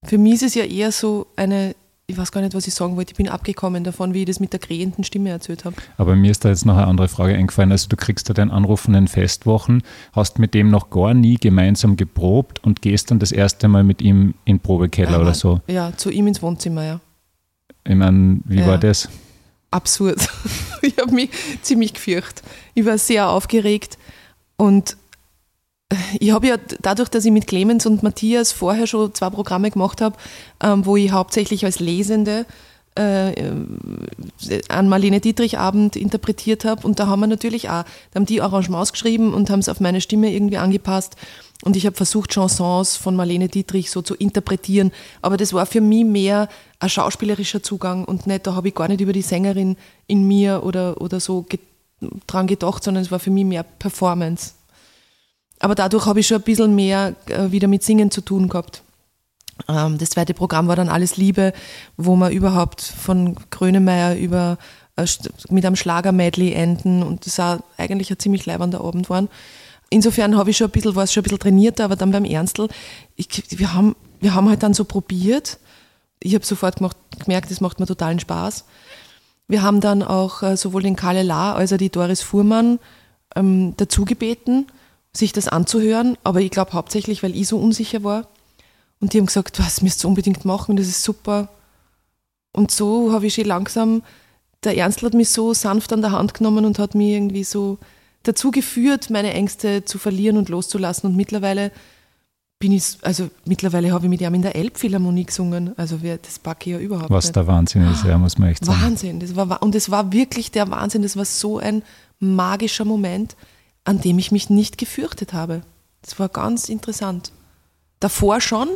[0.04, 1.74] für mich ist es ja eher so eine
[2.06, 3.12] ich weiß gar nicht, was ich sagen wollte.
[3.12, 5.76] Ich bin abgekommen davon, wie ich das mit der krähenden Stimme erzählt habe.
[5.96, 7.72] Aber mir ist da jetzt noch eine andere Frage eingefallen.
[7.72, 11.36] Also du kriegst da den Anruf von den Festwochen, hast mit dem noch gar nie
[11.36, 15.32] gemeinsam geprobt und gehst dann das erste Mal mit ihm in den Probekeller Aha, oder
[15.34, 15.60] so.
[15.66, 17.00] Ja, zu ihm ins Wohnzimmer, ja.
[17.86, 18.66] Ich meine, wie Ja.
[18.66, 19.08] war das?
[19.70, 20.28] Absurd.
[20.82, 21.30] ich habe mich
[21.62, 22.42] ziemlich gefürchtet.
[22.74, 23.96] Ich war sehr aufgeregt
[24.56, 24.98] und
[26.18, 30.00] ich habe ja dadurch, dass ich mit Clemens und Matthias vorher schon zwei Programme gemacht
[30.00, 30.16] habe,
[30.62, 32.46] ähm, wo ich hauptsächlich als Lesende
[32.96, 33.52] äh, äh,
[34.68, 38.40] an Marlene Dietrich Abend interpretiert habe und da haben wir natürlich auch, da haben die
[38.40, 41.16] Arrangements geschrieben und haben es auf meine Stimme irgendwie angepasst
[41.64, 44.92] und ich habe versucht Chansons von Marlene Dietrich so zu interpretieren,
[45.22, 48.88] aber das war für mich mehr ein schauspielerischer Zugang und nicht, da habe ich gar
[48.88, 51.58] nicht über die Sängerin in mir oder, oder so ge
[52.26, 54.52] dran gedacht, sondern es war für mich mehr Performance.
[55.60, 58.82] Aber dadurch habe ich schon ein bisschen mehr äh, wieder mit Singen zu tun gehabt.
[59.68, 61.52] Ähm, das zweite Programm war dann Alles Liebe,
[61.96, 64.58] wo wir überhaupt von Grönemeyer über
[64.96, 65.06] äh,
[65.48, 69.28] mit einem Schlager-Medley enden und das auch eigentlich ein ziemlich leibender Abend waren.
[69.90, 72.24] Insofern habe ich schon ein bisschen, war es schon ein bisschen trainierter, aber dann beim
[72.24, 72.68] Ernstl,
[73.16, 75.58] ich, wir, haben, wir haben halt dann so probiert.
[76.20, 78.64] Ich habe sofort gemacht, gemerkt, das macht mir totalen Spaß.
[79.46, 82.78] Wir haben dann auch äh, sowohl den Kalle La als auch die Doris Fuhrmann
[83.36, 84.66] ähm, dazu gebeten,
[85.16, 88.26] sich das anzuhören, aber ich glaube hauptsächlich, weil ich so unsicher war.
[89.00, 91.48] Und die haben gesagt, was müsst ihr unbedingt machen, das ist super.
[92.52, 94.02] Und so habe ich schon langsam,
[94.62, 97.78] der Ernstl hat mich so sanft an der Hand genommen und hat mich irgendwie so
[98.22, 101.10] dazu geführt, meine Ängste zu verlieren und loszulassen.
[101.10, 101.70] Und mittlerweile
[102.58, 105.74] bin ich, also mittlerweile habe ich mit ihm in der Elbphilharmonie gesungen.
[105.76, 107.36] Also das packe ich ja überhaupt Was nicht.
[107.36, 108.80] der Wahnsinn ist, ja, muss man echt sagen.
[108.80, 109.20] Wahnsinn.
[109.20, 111.02] Das war, wa- und es war wirklich der Wahnsinn.
[111.02, 111.82] Das war so ein
[112.20, 113.36] magischer Moment,
[113.84, 115.62] an dem ich mich nicht gefürchtet habe.
[116.02, 117.32] Das war ganz interessant.
[118.00, 118.68] Davor schon,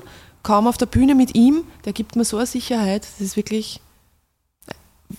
[0.42, 3.03] kaum auf der Bühne mit ihm, der gibt mir so eine Sicherheit.
[3.03, 3.81] Das ist wirklich,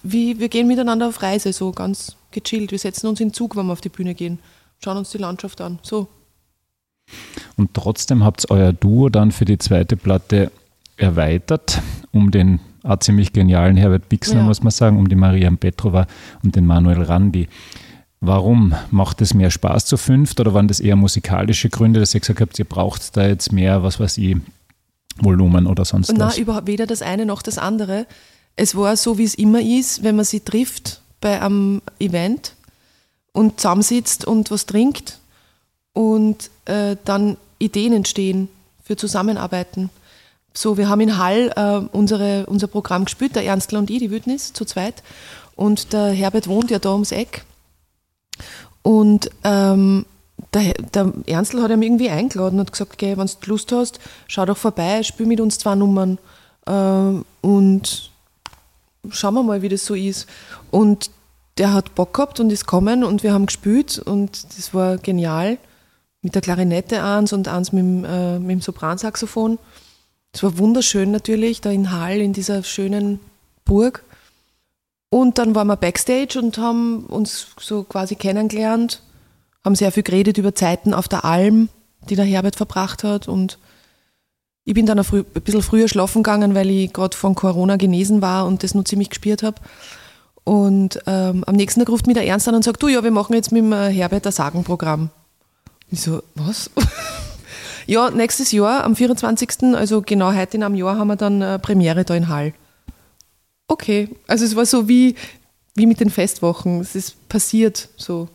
[0.04, 2.72] wie wir gehen miteinander auf Reise, so ganz gechillt.
[2.72, 4.40] Wir setzen uns in Zug, wenn wir auf die Bühne gehen,
[4.84, 5.80] schauen uns die Landschaft an.
[5.82, 6.08] So.
[7.58, 10.52] Und trotzdem habt ihr euer Duo dann für die zweite Platte
[10.98, 12.60] erweitert, um den
[13.00, 14.44] ziemlich genialen Herbert Bixner, Ja.
[14.44, 16.08] muss man sagen, um die Mariam Petrova
[16.44, 17.48] und den Manuel Randi.
[18.22, 18.76] Warum?
[18.92, 22.42] Macht es mehr Spaß zu fünft oder waren das eher musikalische Gründe, dass ihr gesagt
[22.42, 24.36] habt, ihr braucht da jetzt mehr, was weiß ich,
[25.18, 26.38] Volumen oder sonst Na, was?
[26.38, 28.06] überhaupt weder das eine noch das andere.
[28.56, 32.56] Es war so, wie es immer ist, wenn man sie trifft bei einem Event
[33.32, 35.20] und zusammensitzt und was trinkt
[35.94, 38.50] und äh, dann Ideen entstehen
[38.84, 39.90] für Zusammenarbeiten.
[40.54, 44.12] So, wir haben in Hall äh, unsere, unser Programm gespielt, der Ernstl und ich, die
[44.12, 45.04] Wildnis, zu zweit.
[45.56, 47.44] Und der Herbert wohnt ja da ums Eck.
[48.82, 50.06] Und ähm,
[50.54, 54.46] der, der Ernstl hat ihm irgendwie eingeladen und gesagt, okay, wenn du Lust hast, schau
[54.46, 56.18] doch vorbei, spiel mit uns zwei Nummern
[56.68, 58.12] ähm, und
[59.10, 60.28] schauen wir mal, wie das so ist.
[60.72, 61.12] Und
[61.58, 65.58] der hat Bock gehabt und ist gekommen und wir haben gespielt und das war genial.
[66.22, 69.58] Mit der Klarinette eins und eins mit dem, äh, mit dem Sopransaxophon.
[70.34, 73.20] Es war wunderschön natürlich, da in Hall, in dieser schönen
[73.66, 74.04] Burg.
[75.10, 79.02] Und dann waren wir Backstage und haben uns so quasi kennengelernt,
[79.66, 81.70] haben sehr viel geredet über Zeiten auf der Alm,
[82.10, 83.28] die der Herbert verbracht hat.
[83.28, 83.58] Und
[84.66, 88.46] ich bin dann ein, bisschen früher schlafen gegangen, weil ich gerade von Corona genesen war
[88.46, 89.60] und das nur ziemlich gespürt habe.
[90.44, 93.12] Und ähm, am nächsten Tag ruft mich der Ernst an und sagt, du, ja, wir
[93.12, 95.10] machen jetzt mit dem äh, Herbert ein Sagenprogramm.
[95.92, 96.70] Ich so, was?
[97.88, 101.60] ja, nächstes Jahr, am 24., also genau heute in einem Jahr, haben wir dann äh,
[101.60, 102.54] Premiere da in Hall.
[103.70, 105.16] Okay, also es war so wie,
[105.76, 106.82] wie mit den Festwochen.
[106.82, 108.28] Es ist passiert so.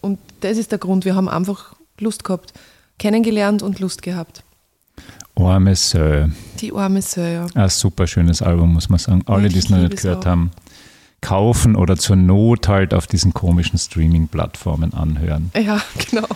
[0.00, 1.04] Und das ist der Grund.
[1.04, 2.54] Wir haben einfach Lust gehabt.
[2.98, 4.42] Kennengelernt und Lust gehabt.
[5.34, 6.28] Arme Sö.
[6.60, 7.46] Die arme Sir, ja.
[7.54, 9.22] Ein super schönes Album, muss man sagen.
[9.26, 10.30] Alle, die es noch nicht gehört auch.
[10.30, 10.50] haben,
[11.20, 15.50] kaufen oder zur Not halt auf diesen komischen Streaming-Plattformen anhören.
[15.54, 16.26] Ja, genau.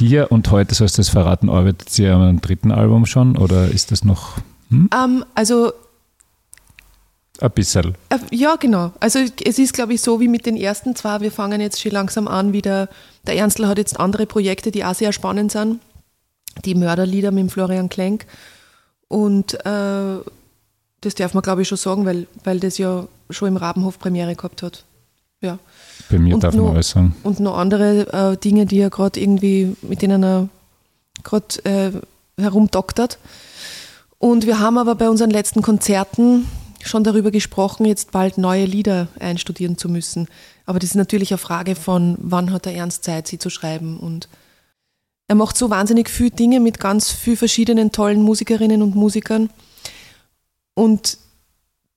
[0.00, 3.92] Hier und heute sollst du es verraten, arbeitet ihr am dritten Album schon oder ist
[3.92, 4.38] das noch
[4.72, 5.74] Ähm, also
[7.38, 7.94] ein bisschen?
[8.08, 8.92] Äh, Ja, genau.
[8.98, 11.20] Also es ist, glaube ich, so wie mit den ersten zwei.
[11.20, 12.88] Wir fangen jetzt schon langsam an, wieder.
[13.26, 15.80] Der Ernstl hat jetzt andere Projekte, die auch sehr spannend sind.
[16.64, 18.24] Die Mörderlieder mit Florian Klenk.
[19.06, 20.18] Und äh,
[21.02, 24.34] das darf man, glaube ich, schon sagen, weil, weil das ja schon im Rabenhof Premiere
[24.34, 24.86] gehabt hat.
[25.40, 25.58] Ja.
[26.10, 27.14] Bei mir Und darf man nur- alles sagen.
[27.22, 30.48] Und noch andere äh, Dinge, die er gerade irgendwie, mit denen er
[31.22, 31.92] gerade äh,
[32.40, 33.18] herumdoktert.
[34.18, 36.46] Und wir haben aber bei unseren letzten Konzerten
[36.82, 40.28] schon darüber gesprochen, jetzt bald neue Lieder einstudieren zu müssen.
[40.66, 43.98] Aber das ist natürlich eine Frage von, wann hat er ernst Zeit, sie zu schreiben.
[43.98, 44.28] Und
[45.28, 49.50] er macht so wahnsinnig viele Dinge mit ganz vielen verschiedenen tollen Musikerinnen und Musikern.
[50.74, 51.18] Und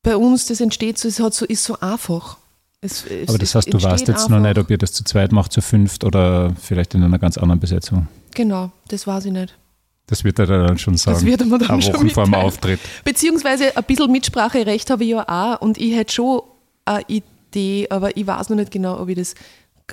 [0.01, 2.37] bei uns, das entsteht so, es hat so, ist so einfach.
[2.83, 5.31] Es, es, Aber das heißt, du weißt jetzt noch nicht, ob ihr das zu zweit
[5.31, 8.07] macht, zu fünft oder vielleicht in einer ganz anderen Besetzung.
[8.35, 9.57] Genau, das weiß ich nicht.
[10.07, 11.15] Das wird er dann schon sagen.
[11.15, 12.33] Das wird er mir dann schon Wochen vor dem.
[12.33, 12.79] Auftritt.
[13.05, 16.41] Beziehungsweise ein bisschen Mitspracherecht habe ich ja auch und ich hätte schon
[16.83, 19.33] eine Idee, aber ich weiß noch nicht genau, ob ich das.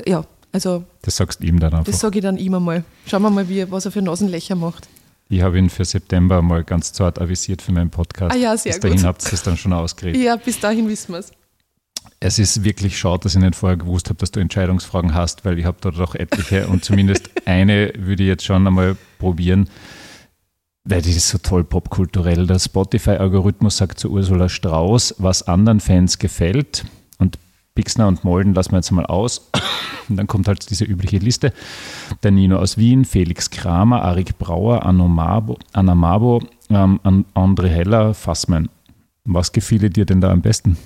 [0.07, 1.85] Ja, also Das sagst du ihm dann einfach.
[1.85, 2.83] das sage ich dann ihm einmal.
[3.07, 4.89] Schauen wir mal, wie, was er für Nasenlöcher macht.
[5.29, 8.35] Ich habe ihn für September mal ganz zart avisiert für meinen Podcast.
[8.35, 9.07] Ah ja, sehr Bis dahin gut.
[9.07, 10.21] habt ihr es dann schon ausgeredet.
[10.21, 11.31] Ja, bis dahin wissen wir es.
[12.23, 15.59] Es ist wirklich schade, dass ich nicht vorher gewusst habe, dass du Entscheidungsfragen hast, weil
[15.59, 19.69] ich habe da doch etliche und zumindest eine würde ich jetzt schon einmal probieren,
[20.85, 22.47] weil die ist so toll popkulturell.
[22.47, 26.85] Der Spotify-Algorithmus sagt zu Ursula Strauß, was anderen Fans gefällt
[27.19, 27.39] und
[27.75, 29.49] Pixner und Molden lassen wir jetzt mal aus.
[30.09, 31.53] Und dann kommt halt diese übliche Liste.
[32.23, 37.69] Der Nino aus Wien, Felix Kramer, Arik Brauer, Anno Mabo, Anna Mabo, ähm, An- André
[37.69, 38.69] Heller, Fassmann.
[39.25, 40.77] Was gefiele dir denn da am besten?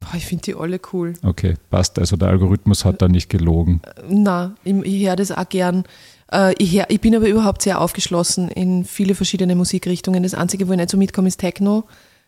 [0.00, 1.12] Boah, ich finde die alle cool.
[1.22, 1.98] Okay, passt.
[1.98, 3.82] Also der Algorithmus hat da nicht gelogen.
[4.08, 5.84] Na, ich, ich höre das auch gern.
[6.32, 10.22] Äh, ich, hör, ich bin aber überhaupt sehr aufgeschlossen in viele verschiedene Musikrichtungen.
[10.22, 11.84] Das Einzige, wo ich nicht so mitkomme, ist Techno.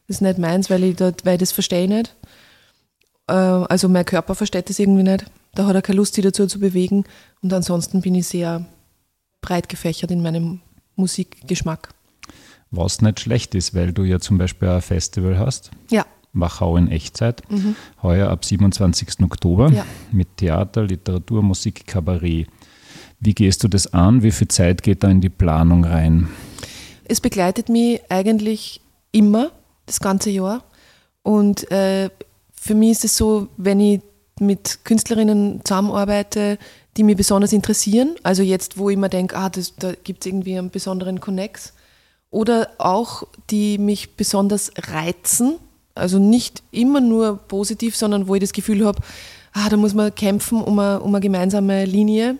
[0.06, 2.14] Das ist nicht meins, weil ich, dort, weil ich das verstehe ich nicht.
[3.28, 5.24] Äh, also mein Körper versteht das irgendwie nicht.
[5.54, 7.04] Da hat er keine Lust, sich dazu zu bewegen.
[7.40, 8.66] Und ansonsten bin ich sehr
[9.40, 10.60] breit gefächert in meinem
[10.96, 11.88] Musikgeschmack.
[12.70, 16.88] Was nicht schlecht ist, weil du ja zum Beispiel ein Festival hast, Ja, Wachau in
[16.88, 17.42] Echtzeit,
[18.02, 19.22] heuer ab 27.
[19.24, 19.84] Oktober Ja.
[20.10, 22.46] mit Theater, Literatur, Musik, Kabarett.
[23.20, 24.22] Wie gehst du das an?
[24.22, 26.28] Wie viel Zeit geht da in die Planung rein?
[27.04, 29.50] es begleitet mich eigentlich immer,
[29.84, 30.64] das ganze Jahr.
[31.22, 32.08] Und äh,
[32.54, 34.00] für mich ist es so, wenn ich
[34.40, 36.58] mit Künstlerinnen zusammenarbeite,
[36.96, 40.26] die mich besonders interessieren, also jetzt, wo ich mir denke, ah, das, da gibt es
[40.30, 41.74] irgendwie einen besonderen Connex,
[42.30, 45.56] oder auch, die mich besonders reizen,
[45.94, 49.00] also nicht immer nur positiv, sondern wo ich das Gefühl habe,
[49.52, 52.36] ah, da muss man kämpfen um eine, um eine gemeinsame Linie,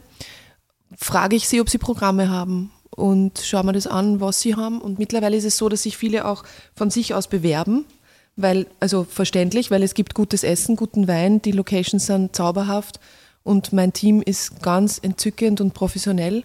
[0.97, 4.81] frage ich sie, ob sie Programme haben und schaue mir das an, was sie haben.
[4.81, 7.85] Und mittlerweile ist es so, dass sich viele auch von sich aus bewerben,
[8.37, 13.01] weil, also verständlich, weil es gibt gutes Essen, guten Wein, die Locations sind zauberhaft
[13.45, 16.45] und mein Team ist ganz entzückend und professionell.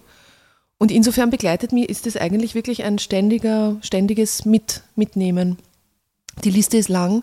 [0.78, 5.58] Und insofern begleitet mich, ist es eigentlich wirklich ein ständiger, ständiges Mit, Mitnehmen.
[6.44, 7.22] Die Liste ist lang.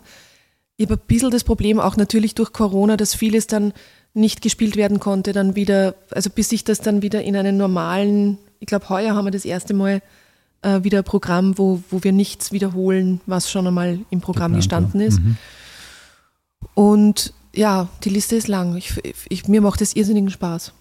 [0.76, 3.72] Ich habe ein bisschen das Problem, auch natürlich durch Corona, dass vieles dann
[4.14, 8.38] nicht gespielt werden konnte, dann wieder, also bis sich das dann wieder in einen normalen,
[8.60, 10.02] ich glaube, heuer haben wir das erste Mal
[10.62, 14.92] äh, wieder ein Programm, wo, wo wir nichts wiederholen, was schon einmal im Programm Geplant
[14.92, 15.20] gestanden ist.
[15.20, 15.36] Mhm.
[16.74, 18.76] Und ja, die Liste ist lang.
[18.76, 18.94] Ich,
[19.28, 20.72] ich, mir macht es irrsinnigen Spaß.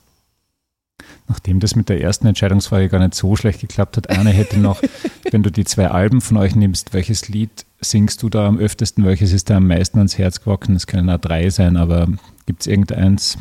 [1.27, 4.81] Nachdem das mit der ersten Entscheidungsfrage gar nicht so schlecht geklappt hat, eine hätte noch,
[5.31, 9.05] wenn du die zwei Alben von euch nimmst, welches Lied singst du da am öftesten?
[9.05, 10.75] Welches ist da am meisten ans Herz gewachsen?
[10.75, 12.07] Es können auch drei sein, aber
[12.45, 13.37] gibt es irgendeins,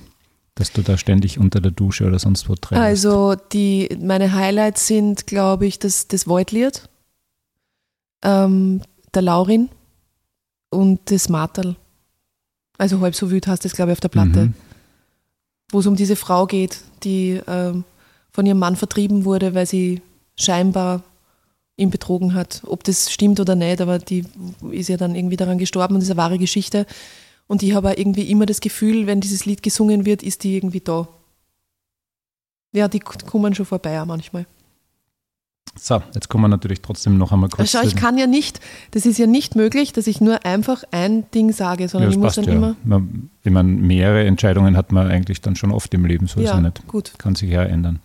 [0.55, 2.83] dass du da ständig unter der Dusche oder sonst wo treibst?
[2.83, 6.89] Also die, meine Highlights sind, glaube ich, das, das Voidlied,
[8.23, 8.81] ähm,
[9.15, 9.69] der Laurin
[10.71, 11.77] und das Marterl.
[12.79, 14.47] Also halb so wüt heißt das, glaube ich, auf der Platte.
[14.47, 14.55] Mhm.
[15.71, 17.85] Wo es um diese Frau geht, die ähm,
[18.31, 20.03] von ihrem Mann vertrieben wurde, weil sie
[20.37, 21.03] scheinbar
[21.77, 22.63] ihn betrogen hat.
[22.67, 24.25] Ob das stimmt oder nicht, aber die
[24.71, 26.87] ist ja dann irgendwie daran gestorben und ist eine wahre Geschichte.
[27.47, 30.81] Und ich habe irgendwie immer das Gefühl, wenn dieses Lied gesungen wird, ist die irgendwie
[30.81, 31.09] da.
[32.73, 34.47] Ja, die kommen schon vorbei auch manchmal.
[35.77, 37.71] So, jetzt kommen wir natürlich trotzdem noch einmal kurz.
[37.71, 38.61] Schau, ich kann ja nicht,
[38.93, 42.17] das ist ja nicht möglich, dass ich nur einfach ein Ding sage, ja, sondern das
[42.17, 42.53] ich muss dann ja.
[42.53, 42.77] immer.
[42.85, 46.47] Man, ich meine, mehrere Entscheidungen hat man eigentlich dann schon oft im Leben, so ist
[46.47, 46.87] Ja, ja nicht.
[46.87, 47.13] gut.
[47.19, 48.01] Kann sich ja ändern.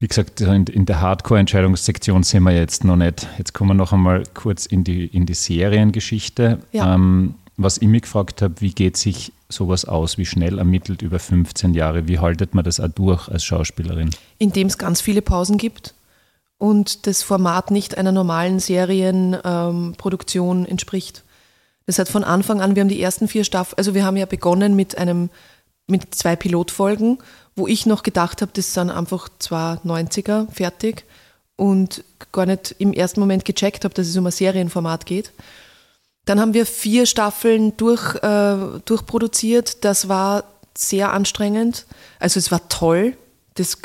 [0.00, 3.28] Wie gesagt, in, in der Hardcore-Entscheidungssektion sind wir jetzt noch nicht.
[3.38, 6.58] Jetzt kommen wir noch einmal kurz in die, in die Seriengeschichte.
[6.72, 6.94] Ja.
[6.94, 10.16] Ähm, was ich mich gefragt habe, wie geht sich sowas aus?
[10.16, 12.08] Wie schnell ermittelt über 15 Jahre?
[12.08, 14.10] Wie haltet man das auch durch als Schauspielerin?
[14.38, 15.94] indem es ganz viele Pausen gibt
[16.60, 21.24] und das Format nicht einer normalen Serienproduktion ähm, entspricht.
[21.86, 24.26] Das hat von Anfang an, wir haben die ersten vier Staffeln, also wir haben ja
[24.26, 25.30] begonnen mit einem
[25.86, 27.18] mit zwei Pilotfolgen,
[27.56, 31.06] wo ich noch gedacht habe, das sind einfach zwei 90er fertig
[31.56, 35.32] und gar nicht im ersten Moment gecheckt habe, dass es um ein Serienformat geht.
[36.26, 39.82] Dann haben wir vier Staffeln durch, äh, durchproduziert.
[39.84, 40.44] Das war
[40.76, 41.86] sehr anstrengend.
[42.18, 43.16] Also es war toll.
[43.54, 43.78] Das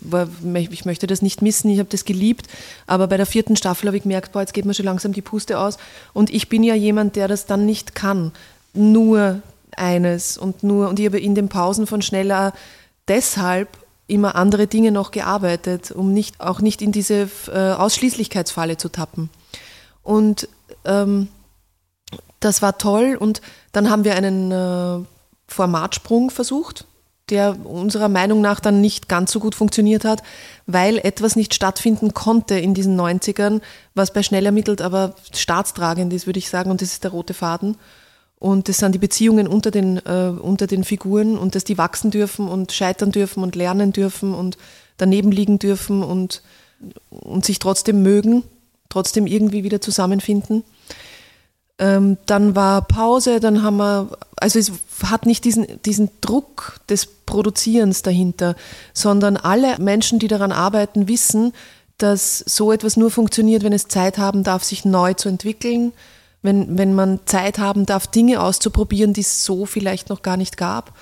[0.00, 2.46] war, ich möchte das nicht missen, ich habe das geliebt.
[2.86, 5.22] Aber bei der vierten Staffel habe ich gemerkt, boah, jetzt geht mir schon langsam die
[5.22, 5.78] Puste aus.
[6.12, 8.32] Und ich bin ja jemand, der das dann nicht kann.
[8.72, 9.42] Nur
[9.76, 12.52] eines und nur, und ich habe in den Pausen von schneller
[13.08, 13.68] deshalb
[14.06, 19.30] immer andere Dinge noch gearbeitet, um nicht, auch nicht in diese äh, Ausschließlichkeitsfalle zu tappen.
[20.02, 20.48] Und
[20.84, 21.28] ähm,
[22.40, 23.40] das war toll und
[23.72, 25.04] dann haben wir einen äh,
[25.46, 26.86] Formatsprung versucht,
[27.30, 30.22] der unserer Meinung nach dann nicht ganz so gut funktioniert hat,
[30.66, 33.60] weil etwas nicht stattfinden konnte in diesen 90ern,
[33.94, 37.34] was bei schnell ermittelt aber staatstragend ist, würde ich sagen, und das ist der rote
[37.34, 37.76] Faden.
[38.38, 42.10] Und das sind die Beziehungen unter den, äh, unter den Figuren und dass die wachsen
[42.10, 44.56] dürfen und scheitern dürfen und lernen dürfen und
[44.96, 46.42] daneben liegen dürfen und,
[47.10, 48.44] und sich trotzdem mögen,
[48.88, 50.64] trotzdem irgendwie wieder zusammenfinden.
[51.80, 54.70] Ähm, dann war Pause, dann haben wir, also es
[55.02, 58.54] hat nicht diesen, diesen Druck des Produzierens dahinter,
[58.92, 61.54] sondern alle Menschen, die daran arbeiten, wissen,
[61.96, 65.92] dass so etwas nur funktioniert, wenn es Zeit haben darf, sich neu zu entwickeln,
[66.42, 70.58] wenn, wenn man Zeit haben darf, Dinge auszuprobieren, die es so vielleicht noch gar nicht
[70.58, 70.92] gab.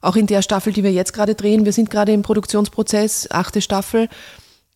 [0.00, 3.60] Auch in der Staffel, die wir jetzt gerade drehen, wir sind gerade im Produktionsprozess, achte
[3.60, 4.08] Staffel.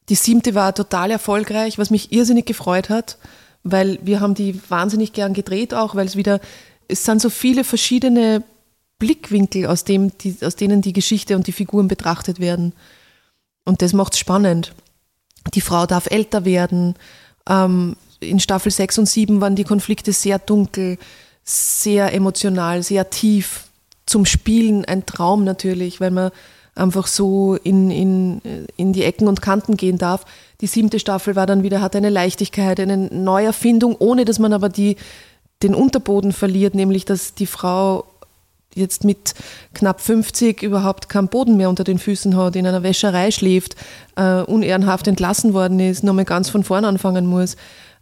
[0.08, 3.18] Die siebte war total erfolgreich, was mich irrsinnig gefreut hat,
[3.70, 6.40] weil wir haben die wahnsinnig gern gedreht auch, weil es wieder,
[6.88, 8.42] es sind so viele verschiedene
[8.98, 12.72] Blickwinkel, aus, dem, die, aus denen die Geschichte und die Figuren betrachtet werden.
[13.64, 14.74] Und das macht es spannend.
[15.54, 16.94] Die Frau darf älter werden,
[17.48, 20.98] ähm, in Staffel 6 und 7 waren die Konflikte sehr dunkel,
[21.44, 23.64] sehr emotional, sehr tief.
[24.06, 26.30] Zum Spielen ein Traum natürlich, weil man
[26.74, 30.24] einfach so in, in, in die Ecken und Kanten gehen darf.
[30.60, 34.68] Die siebte Staffel war dann wieder, hat eine Leichtigkeit, eine Neuerfindung, ohne dass man aber
[34.68, 34.96] die,
[35.62, 38.04] den Unterboden verliert, nämlich dass die Frau
[38.74, 39.34] jetzt mit
[39.74, 43.76] knapp 50 überhaupt keinen Boden mehr unter den Füßen hat, in einer Wäscherei schläft,
[44.16, 47.56] äh, unehrenhaft entlassen worden ist, nochmal ganz von vorn anfangen muss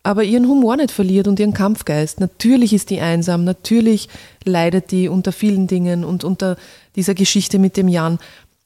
[0.06, 2.20] aber ihren Humor nicht verliert und ihren Kampfgeist.
[2.20, 4.08] Natürlich ist die einsam, natürlich
[4.44, 6.56] leidet die unter vielen Dingen und unter
[6.94, 8.20] dieser Geschichte mit dem Jan.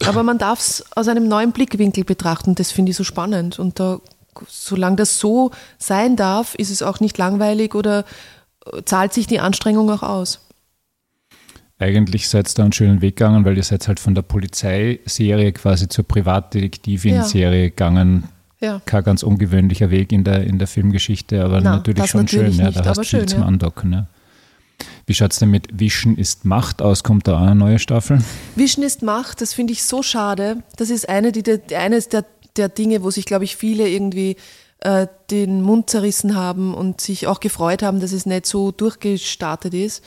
[0.07, 3.59] Aber man darf es aus einem neuen Blickwinkel betrachten, das finde ich so spannend.
[3.59, 4.01] Und da,
[4.49, 8.05] solange das so sein darf, ist es auch nicht langweilig oder
[8.67, 10.41] äh, zahlt sich die Anstrengung auch aus.
[11.79, 15.53] Eigentlich seid ihr da einen schönen Weg gegangen, weil ihr seid halt von der Polizeiserie
[15.53, 17.69] quasi zur Privatdetektivin-Serie ja.
[17.69, 18.29] gegangen
[18.61, 18.81] ja.
[18.85, 22.67] Kein ganz ungewöhnlicher Weg in der, in der Filmgeschichte, aber Na, natürlich schon natürlich schön.
[22.67, 23.47] Nicht, ja, da hast du viel schön, zum ja.
[23.47, 23.93] Andocken.
[23.93, 24.07] Ja.
[25.07, 27.03] Wie schaut es denn mit Wischen ist Macht aus?
[27.03, 28.23] Kommt da auch eine neue Staffel?
[28.57, 30.63] Wischen ist Macht, das finde ich so schade.
[30.77, 32.25] Das ist eine, die, eines der,
[32.57, 34.37] der Dinge, wo sich, glaube ich, viele irgendwie
[34.81, 39.75] äh, den Mund zerrissen haben und sich auch gefreut haben, dass es nicht so durchgestartet
[39.75, 40.05] ist.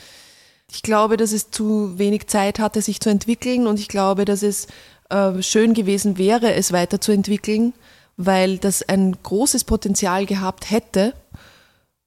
[0.72, 4.42] Ich glaube, dass es zu wenig Zeit hatte, sich zu entwickeln und ich glaube, dass
[4.42, 4.68] es
[5.10, 7.74] äh, schön gewesen wäre, es weiterzuentwickeln
[8.18, 11.14] weil das ein großes Potenzial gehabt hätte,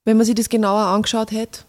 [0.04, 1.60] wenn man sich das genauer angeschaut hätte.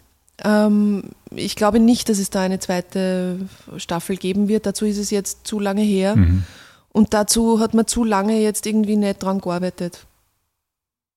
[0.44, 3.38] Ähm, ich glaube nicht, dass es da eine zweite
[3.76, 4.66] Staffel geben wird.
[4.66, 6.16] Dazu ist es jetzt zu lange her.
[6.16, 6.44] Mhm.
[6.90, 10.06] Und dazu hat man zu lange jetzt irgendwie nicht dran gearbeitet.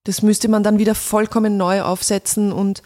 [0.04, 2.82] Das müsste man dann wieder vollkommen neu aufsetzen und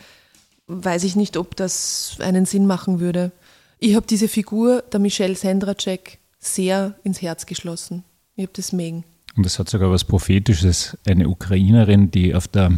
[0.68, 3.32] weiß ich nicht, ob das einen Sinn machen würde.
[3.80, 8.04] Ich habe diese Figur, der Michelle Sendracek, sehr ins Herz geschlossen.
[8.36, 9.04] Ich habe das mögen.
[9.36, 12.78] Und es hat sogar was Prophetisches, eine Ukrainerin, die auf der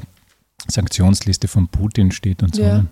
[0.67, 2.61] Sanktionsliste von Putin steht und so.
[2.61, 2.85] Ja.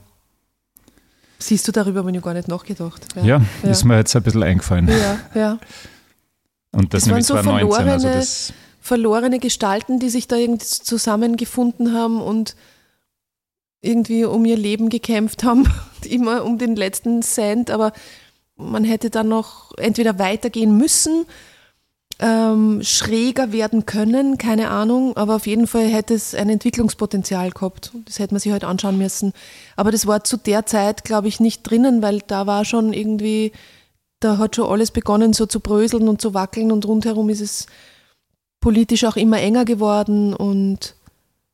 [1.40, 3.06] Siehst du, darüber habe ich gar nicht nachgedacht.
[3.16, 4.88] Ja, ja, ja, ist mir jetzt ein bisschen eingefallen.
[4.88, 5.60] Ja, ja.
[6.72, 7.70] Und das, das nämlich waren so 2019.
[7.70, 12.56] Verlorene, also das verlorene Gestalten, die sich da irgendwie zusammengefunden haben und
[13.82, 15.72] irgendwie um ihr Leben gekämpft haben,
[16.08, 17.94] immer um den letzten Cent, aber
[18.56, 21.26] man hätte dann noch entweder weitergehen müssen
[22.20, 27.92] ähm, schräger werden können, keine Ahnung, aber auf jeden Fall hätte es ein Entwicklungspotenzial gehabt.
[28.06, 29.34] Das hätte man sich halt anschauen müssen.
[29.76, 33.52] Aber das war zu der Zeit, glaube ich, nicht drinnen, weil da war schon irgendwie,
[34.22, 37.68] da hat schon alles begonnen so zu bröseln und zu wackeln und rundherum ist es
[38.62, 40.96] politisch auch immer enger geworden und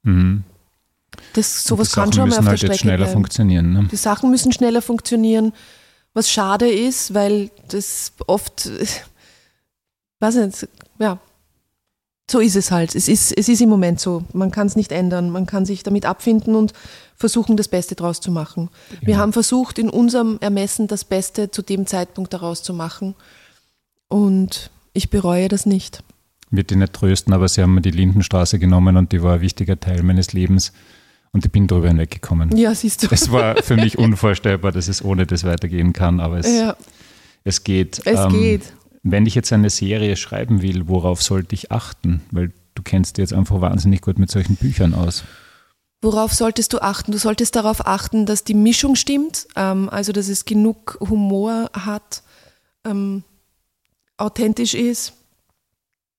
[0.03, 0.43] mhm.
[1.33, 3.13] das, sowas die kann schon mal auf halt der Strecke schneller bleiben.
[3.13, 3.73] funktionieren.
[3.73, 3.87] Ne?
[3.91, 5.53] Die Sachen müssen schneller funktionieren,
[6.13, 8.69] was schade ist, weil das oft
[10.21, 10.67] weiß nicht,
[10.99, 11.19] ja,
[12.29, 12.95] so ist es halt.
[12.95, 14.23] Es ist, es ist im Moment so.
[14.33, 15.29] Man kann es nicht ändern.
[15.31, 16.71] Man kann sich damit abfinden und
[17.17, 18.69] versuchen, das Beste daraus zu machen.
[19.01, 19.07] Ja.
[19.07, 23.15] Wir haben versucht, in unserem Ermessen das Beste zu dem Zeitpunkt daraus zu machen.
[24.07, 26.03] Und ich bereue das nicht.
[26.51, 29.41] Wird die nicht trösten, aber Sie haben mir die Lindenstraße genommen und die war ein
[29.41, 30.73] wichtiger Teil meines Lebens.
[31.33, 32.55] Und ich bin drüber hinweggekommen.
[32.57, 33.07] Ja, siehst du.
[33.11, 36.75] Es war für mich unvorstellbar, dass es ohne das weitergehen kann, aber es, Ja,
[37.45, 38.01] es geht.
[38.05, 38.73] es Ähm, geht.
[39.03, 42.21] Wenn ich jetzt eine Serie schreiben will, worauf sollte ich achten?
[42.31, 45.23] Weil du kennst dich jetzt einfach wahnsinnig gut mit solchen Büchern aus.
[46.01, 47.11] Worauf solltest du achten?
[47.11, 52.23] Du solltest darauf achten, dass die Mischung stimmt, ähm, also dass es genug Humor hat,
[52.85, 53.23] ähm,
[54.17, 55.13] authentisch ist.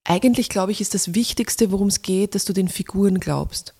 [0.05, 3.75] Eigentlich, glaube ich, ist das Wichtigste, worum es geht, dass du den Figuren glaubst.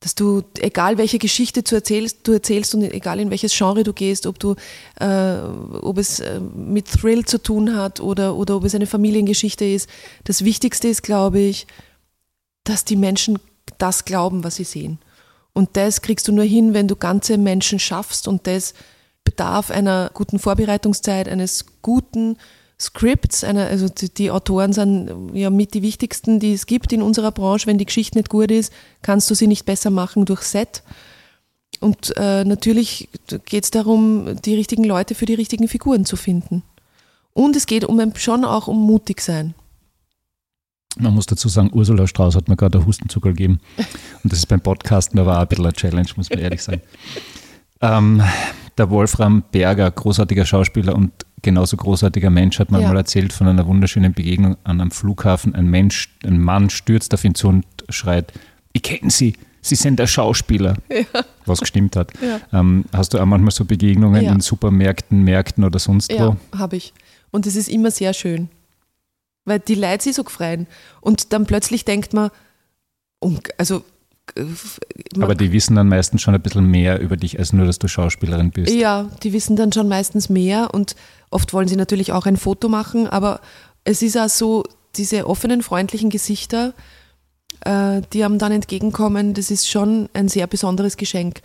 [0.00, 3.92] Dass du, egal welche Geschichte du erzählst, du erzählst und egal in welches Genre du
[3.92, 4.54] gehst, ob du,
[5.00, 5.38] äh,
[5.80, 9.88] ob es äh, mit Thrill zu tun hat oder, oder ob es eine Familiengeschichte ist.
[10.24, 11.66] Das Wichtigste ist, glaube ich,
[12.62, 13.38] dass die Menschen
[13.78, 14.98] das glauben, was sie sehen.
[15.52, 18.74] Und das kriegst du nur hin, wenn du ganze Menschen schaffst und das
[19.24, 22.38] bedarf einer guten Vorbereitungszeit, eines guten
[22.80, 23.44] Scripts.
[23.44, 27.66] Einer, also die, Autoren sind ja mit die wichtigsten, die es gibt in unserer Branche.
[27.66, 28.72] Wenn die Geschichte nicht gut ist,
[29.02, 30.82] kannst du sie nicht besser machen durch Set.
[31.80, 33.08] Und äh, natürlich
[33.44, 36.62] geht es darum, die richtigen Leute für die richtigen Figuren zu finden.
[37.34, 39.54] Und es geht um schon auch um mutig sein.
[40.98, 43.60] Man muss dazu sagen, Ursula Strauß hat mir gerade einen Hustenzucker gegeben.
[44.24, 46.62] Und das ist beim Podcasten, da war auch ein bisschen eine Challenge, muss man ehrlich
[46.62, 46.82] sagen.
[47.80, 48.20] Ähm,
[48.76, 51.12] der Wolfram Berger, großartiger Schauspieler und
[51.42, 52.88] genauso großartiger Mensch, hat mir Ja.
[52.88, 55.54] mal erzählt von einer wunderschönen Begegnung an einem Flughafen.
[55.54, 58.32] Ein Mensch, ein Mann stürzt auf ihn zu und schreit,
[58.72, 60.76] ich kenne Sie, Sie sind der Schauspieler.
[61.46, 62.12] Was gestimmt hat.
[62.22, 62.40] Ja.
[62.58, 64.32] Ähm, hast du auch manchmal so Begegnungen Ja.
[64.32, 66.58] in Supermärkten, Märkten oder sonst Ja, wo?
[66.58, 66.92] habe ich.
[67.30, 68.48] Und es ist immer sehr schön.
[69.44, 70.66] Weil die Leute sich so gefreien.
[71.00, 72.30] Und dann plötzlich denkt man,
[73.56, 73.84] also.
[74.36, 74.42] äh,
[75.16, 77.78] man- Aber die wissen dann meistens schon ein bisschen mehr über dich, als nur, dass
[77.78, 78.72] du Schauspielerin bist.
[78.72, 80.94] Ja, die wissen dann schon meistens mehr und
[81.30, 83.40] oft wollen sie natürlich auch ein Foto machen, aber
[83.84, 84.64] es ist auch so,
[84.96, 86.74] diese offenen, freundlichen Gesichter,
[87.60, 91.40] äh, die einem dann entgegenkommen, das ist schon ein sehr besonderes Geschenk.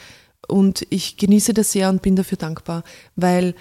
[0.48, 2.84] Und ich genieße das sehr und bin dafür dankbar,
[3.16, 3.56] weil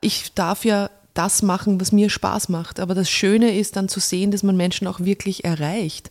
[0.00, 2.80] ich darf ja das machen, was mir Spaß macht.
[2.80, 6.10] Aber das Schöne ist dann zu sehen, dass man Menschen auch wirklich erreicht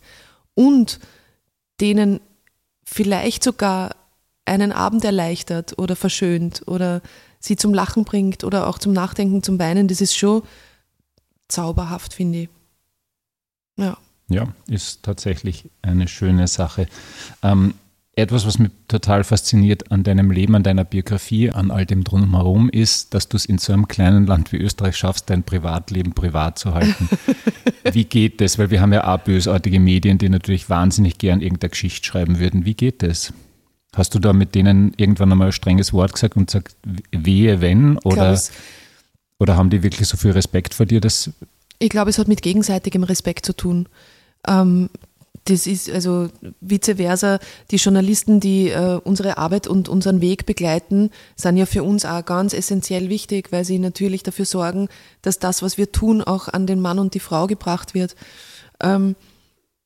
[0.54, 1.00] und
[1.80, 2.20] denen
[2.84, 3.96] vielleicht sogar
[4.44, 7.02] einen Abend erleichtert oder verschönt oder
[7.44, 9.88] sie zum Lachen bringt oder auch zum Nachdenken, zum Weinen.
[9.88, 10.42] Das ist schon
[11.48, 12.48] zauberhaft, finde ich.
[13.76, 13.98] Ja.
[14.28, 16.86] Ja, ist tatsächlich eine schöne Sache.
[17.42, 17.74] Ähm,
[18.16, 22.70] etwas, was mich total fasziniert an deinem Leben, an deiner Biografie, an all dem drumherum,
[22.70, 26.58] ist, dass du es in so einem kleinen Land wie Österreich schaffst, dein Privatleben privat
[26.58, 27.08] zu halten.
[27.92, 28.58] Wie geht das?
[28.58, 32.64] Weil wir haben ja auch bösartige Medien, die natürlich wahnsinnig gern irgendeine Geschichte schreiben würden.
[32.64, 33.32] Wie geht das?
[33.96, 36.76] Hast du da mit denen irgendwann einmal ein strenges Wort gesagt und gesagt,
[37.12, 37.98] wehe, wenn?
[37.98, 38.38] Oder,
[39.38, 41.30] oder haben die wirklich so viel Respekt vor dir, dass
[41.78, 43.88] ich glaube, es hat mit gegenseitigem Respekt zu tun.
[44.46, 44.88] Ähm,
[45.46, 46.30] das ist also
[46.60, 47.38] vice versa.
[47.70, 52.24] Die Journalisten, die äh, unsere Arbeit und unseren Weg begleiten, sind ja für uns auch
[52.24, 54.88] ganz essentiell wichtig, weil sie natürlich dafür sorgen,
[55.20, 58.16] dass das, was wir tun, auch an den Mann und die Frau gebracht wird.
[58.80, 59.16] Ähm,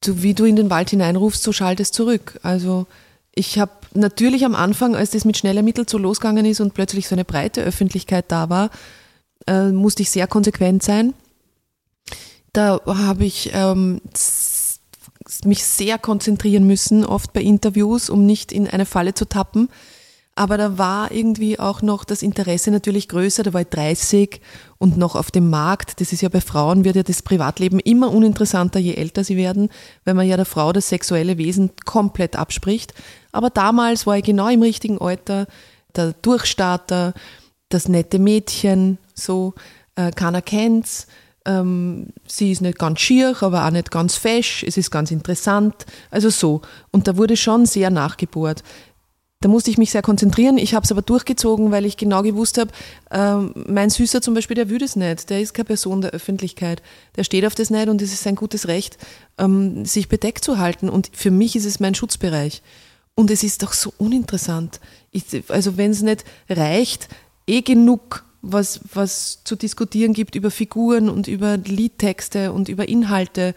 [0.05, 2.39] so wie du in den Wald hineinrufst, so schallt es zurück.
[2.45, 2.87] Also
[3.35, 7.09] ich habe natürlich am Anfang, als das mit schneller Mittel so losgegangen ist und plötzlich
[7.09, 8.71] so eine breite Öffentlichkeit da war,
[9.47, 11.15] äh, musste ich sehr konsequent sein.
[12.53, 14.01] Da habe ich ähm,
[15.45, 19.69] mich sehr konzentrieren müssen, oft bei Interviews, um nicht in eine Falle zu tappen.
[20.39, 23.43] Aber da war irgendwie auch noch das Interesse natürlich größer.
[23.43, 24.41] Da war ich 30
[24.79, 26.01] und noch auf dem Markt.
[26.01, 29.69] Das ist ja bei Frauen, wird ja das Privatleben immer uninteressanter, je älter sie werden,
[30.05, 32.95] weil man ja der Frau das sexuelle Wesen komplett abspricht.
[33.33, 35.49] Aber damals war ich genau im richtigen Alter,
[35.97, 37.15] der Durchstarter,
[37.69, 39.55] das nette Mädchen, so,
[39.97, 41.09] äh, keiner kennt's.
[41.47, 44.63] Ähm, sie ist nicht ganz schier, aber auch nicht ganz fesch.
[44.63, 45.85] Es ist ganz interessant.
[46.13, 46.61] Also so.
[46.93, 48.63] Und da wurde schon sehr nachgebohrt.
[49.41, 50.59] Da musste ich mich sehr konzentrieren.
[50.59, 52.73] Ich habe es aber durchgezogen, weil ich genau gewusst habe,
[53.13, 55.31] ähm, mein Süßer zum Beispiel, der würde es nicht.
[55.31, 56.83] Der ist keine Person der Öffentlichkeit.
[57.17, 58.99] Der steht auf das nicht und es ist sein gutes Recht,
[59.39, 60.89] ähm, sich bedeckt zu halten.
[60.89, 62.63] Und für mich ist es mein Schutzbereich.
[63.15, 64.81] Und es ist doch so uninteressant.
[65.13, 67.09] Ich, also wenn es nicht reicht,
[67.47, 73.55] eh genug, was, was zu diskutieren gibt über Figuren und über Liedtexte und über Inhalte,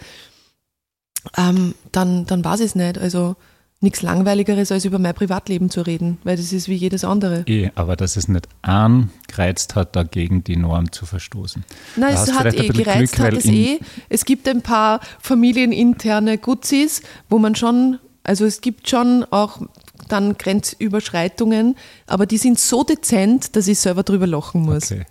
[1.37, 2.99] ähm, dann, dann war es nicht.
[2.99, 3.35] Also
[3.81, 7.43] nichts Langweiligeres, als über mein Privatleben zu reden, weil das ist wie jedes andere.
[7.47, 11.65] Eh, aber dass es nicht angereizt hat, dagegen die Norm zu verstoßen.
[11.95, 13.79] Nein, Da es hat eh, gereizt Glück, hat es eh.
[14.07, 19.61] Es gibt ein paar familieninterne Guzis, wo man schon, also es gibt schon auch
[20.07, 21.75] dann Grenzüberschreitungen,
[22.05, 24.91] aber die sind so dezent, dass ich selber drüber lachen muss.
[24.91, 25.05] Okay.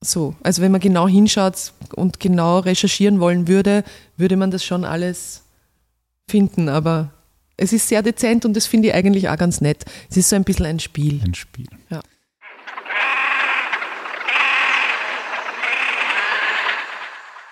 [0.00, 3.84] So, also wenn man genau hinschaut und genau recherchieren wollen würde,
[4.16, 5.42] würde man das schon alles
[6.28, 7.12] finden, aber
[7.58, 9.84] Es ist sehr dezent und das finde ich eigentlich auch ganz nett.
[10.10, 11.22] Es ist so ein bisschen ein Spiel.
[11.24, 11.68] Ein Spiel.
[11.88, 12.02] Ja.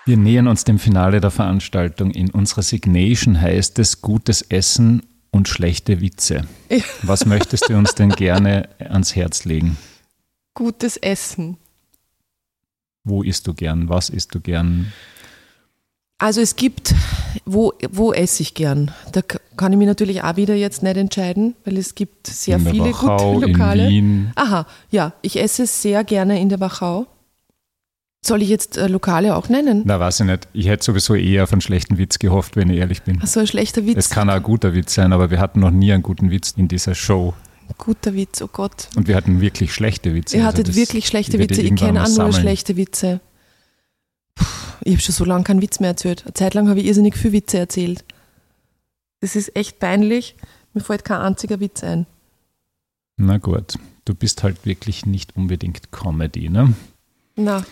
[0.05, 2.11] Wir nähern uns dem Finale der Veranstaltung.
[2.11, 5.01] In unserer Signation heißt es gutes Essen
[5.31, 6.47] und schlechte Witze.
[7.01, 9.77] Was möchtest du uns denn gerne ans Herz legen?
[10.53, 11.57] Gutes Essen.
[13.03, 13.89] Wo isst du gern?
[13.89, 14.93] Was isst du gern?
[16.17, 16.95] Also es gibt,
[17.45, 18.91] wo, wo esse ich gern?
[19.11, 22.65] Da kann ich mich natürlich auch wieder jetzt nicht entscheiden, weil es gibt sehr in
[22.67, 23.83] viele Wachau, gute Lokale.
[23.83, 24.31] in Wien.
[24.35, 27.07] Aha, ja, ich esse sehr gerne in der Wachau.
[28.25, 29.83] Soll ich jetzt äh, Lokale auch nennen?
[29.85, 30.47] Na, weiß ich nicht.
[30.53, 33.19] Ich hätte sowieso eher auf einen schlechten Witz gehofft, wenn ich ehrlich bin.
[33.21, 33.97] Ach so ein schlechter Witz.
[33.97, 36.53] Es kann auch ein guter Witz sein, aber wir hatten noch nie einen guten Witz
[36.57, 37.33] in dieser Show.
[37.77, 38.87] Guter Witz, oh Gott.
[38.95, 40.37] Und wir hatten wirklich schlechte Witze.
[40.37, 41.61] Ihr Also hattet das wirklich schlechte Witze.
[41.61, 43.19] Ich kenne auch nur schlechte Witze.
[44.81, 46.23] Ich habe schon so lange keinen Witz mehr erzählt.
[46.25, 48.03] Eine Zeit lang habe ich irrsinnig viele Witze erzählt.
[49.21, 50.35] Das ist echt peinlich.
[50.73, 52.05] Mir fällt kein einziger Witz ein.
[53.17, 56.73] Na gut, du bist halt wirklich nicht unbedingt Comedy, ne?
[57.37, 57.63] Na,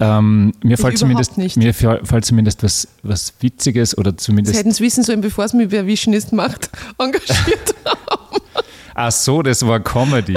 [0.00, 1.56] Ähm, mir fällt zumindest, nicht.
[1.56, 4.56] mir fällt zumindest was, was Witziges oder sie zumindest.
[4.58, 7.74] hätten es wissen sollen, bevor es mich erwischen ist, macht, engagiert.
[8.94, 10.36] Ach so, das war Comedy.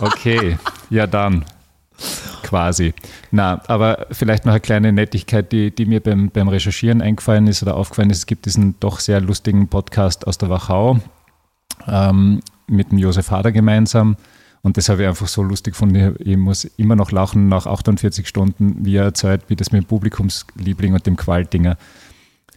[0.00, 0.58] Okay,
[0.90, 1.44] ja dann.
[2.42, 2.94] Quasi.
[3.30, 7.62] Na, aber vielleicht noch eine kleine Nettigkeit, die, die mir beim, beim Recherchieren eingefallen ist
[7.62, 8.18] oder aufgefallen ist.
[8.18, 11.00] Es gibt diesen doch sehr lustigen Podcast aus der Wachau
[11.86, 14.16] ähm, mit dem Josef Hader gemeinsam.
[14.62, 16.16] Und das habe ich einfach so lustig gefunden.
[16.18, 19.86] Ich muss immer noch lachen nach 48 Stunden, wie er erzählt, wie das mit dem
[19.86, 21.76] Publikumsliebling und dem Qualtinger.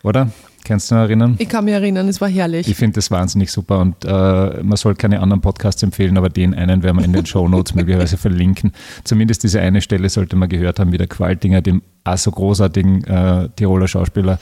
[0.04, 0.32] Oder?
[0.64, 1.36] Kannst du noch erinnern?
[1.40, 2.68] Ich kann mich erinnern, es war herrlich.
[2.68, 6.54] Ich finde das wahnsinnig super und äh, man soll keine anderen Podcasts empfehlen, aber den
[6.54, 8.72] einen werden wir in den Show Notes möglicherweise verlinken.
[9.04, 13.04] Zumindest diese eine Stelle sollte man gehört haben, wie der Qualtinger, dem auch so großartigen
[13.06, 14.40] äh, Tiroler Schauspieler,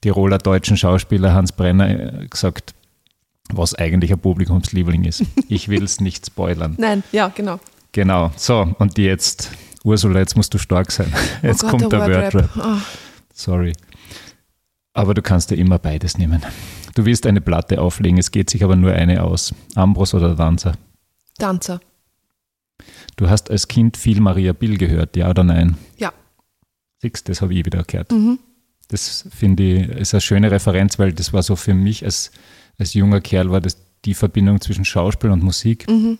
[0.00, 2.74] Tiroler deutschen Schauspieler Hans Brenner äh, gesagt,
[3.52, 5.24] was eigentlich ein Publikumsliebling ist.
[5.48, 6.74] Ich will es nicht spoilern.
[6.78, 7.60] Nein, ja, genau.
[7.92, 8.32] Genau.
[8.36, 9.50] So, und jetzt,
[9.84, 11.12] Ursula, jetzt musst du stark sein.
[11.42, 12.50] Jetzt oh Gott, kommt der Wordrap.
[12.56, 12.80] Oh,
[13.34, 13.72] Sorry.
[14.94, 16.42] Aber du kannst dir immer beides nehmen.
[16.94, 19.54] Du willst eine Platte auflegen, es geht sich aber nur eine aus.
[19.74, 20.72] Ambros oder Danzer.
[21.38, 21.80] Danzer.
[23.16, 25.76] Du hast als Kind viel Maria Bill gehört, ja oder nein?
[25.96, 26.12] Ja.
[27.00, 28.12] Six, das habe ich wieder gehört.
[28.12, 28.38] Mhm.
[28.88, 32.30] Das finde ich ist eine schöne Referenz, weil das war so für mich als,
[32.78, 35.88] als junger Kerl war das die Verbindung zwischen Schauspiel und Musik.
[35.88, 36.18] Mhm.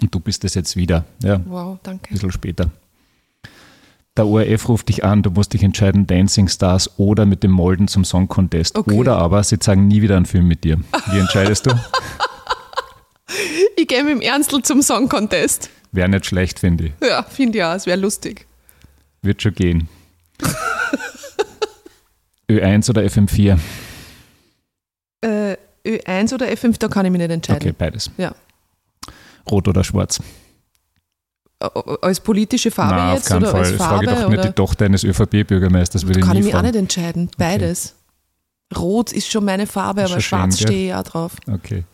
[0.00, 2.12] Und du bist es jetzt wieder, ja, ein Wow, danke.
[2.12, 2.70] bisschen später.
[4.20, 7.88] Der ORF ruft dich an, du musst dich entscheiden, Dancing Stars oder mit dem Molden
[7.88, 8.76] zum Song Contest.
[8.76, 8.92] Okay.
[8.92, 10.78] Oder aber sie zeigen nie wieder einen Film mit dir.
[11.10, 11.70] Wie entscheidest du?
[13.76, 15.70] Ich gehe mit dem Ernstl zum Song Contest.
[15.92, 16.92] Wäre nicht schlecht, finde ich.
[17.00, 18.46] Ja, finde ich auch, es wäre lustig.
[19.22, 19.88] Wird schon gehen.
[22.50, 23.58] Ö1 oder FM4?
[25.22, 25.56] Äh,
[25.86, 27.62] Ö1 oder F5, da kann ich mich nicht entscheiden.
[27.62, 28.10] Okay, beides.
[28.18, 28.34] Ja.
[29.50, 30.20] Rot oder schwarz?
[32.00, 33.60] Als politische Farbe Nein, auf jetzt keinen oder Fall.
[33.60, 34.06] als Ich Farbe?
[34.06, 37.30] frage doch nicht die Tochter eines ÖVP-Bürgermeisters, würde ich kann ich mich auch nicht entscheiden.
[37.36, 37.94] Beides.
[38.76, 41.32] Rot ist schon meine Farbe, aber schwarz schön, stehe ich auch drauf.
[41.52, 41.84] Okay.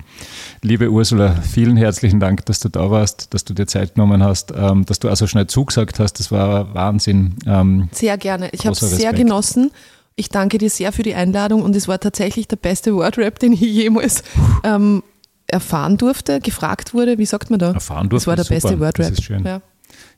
[0.62, 4.52] Liebe Ursula, vielen herzlichen Dank, dass du da warst, dass du dir Zeit genommen hast,
[4.54, 6.20] ähm, dass du also schnell zugesagt hast.
[6.20, 7.34] Das war Wahnsinn.
[7.46, 8.50] Ähm, Sehr gerne.
[8.52, 9.70] Ich habe es sehr genossen.
[10.16, 13.52] Ich danke dir sehr für die Einladung und es war tatsächlich der beste Wordrap, den
[13.52, 14.22] ich jemals
[14.62, 15.02] ähm,
[15.48, 17.18] erfahren durfte, gefragt wurde.
[17.18, 17.72] Wie sagt man da?
[17.72, 18.26] erfahren Das durfte.
[18.28, 18.94] war der Super, beste Wordrap.
[18.96, 19.44] Das ist schön.
[19.44, 19.60] Ja.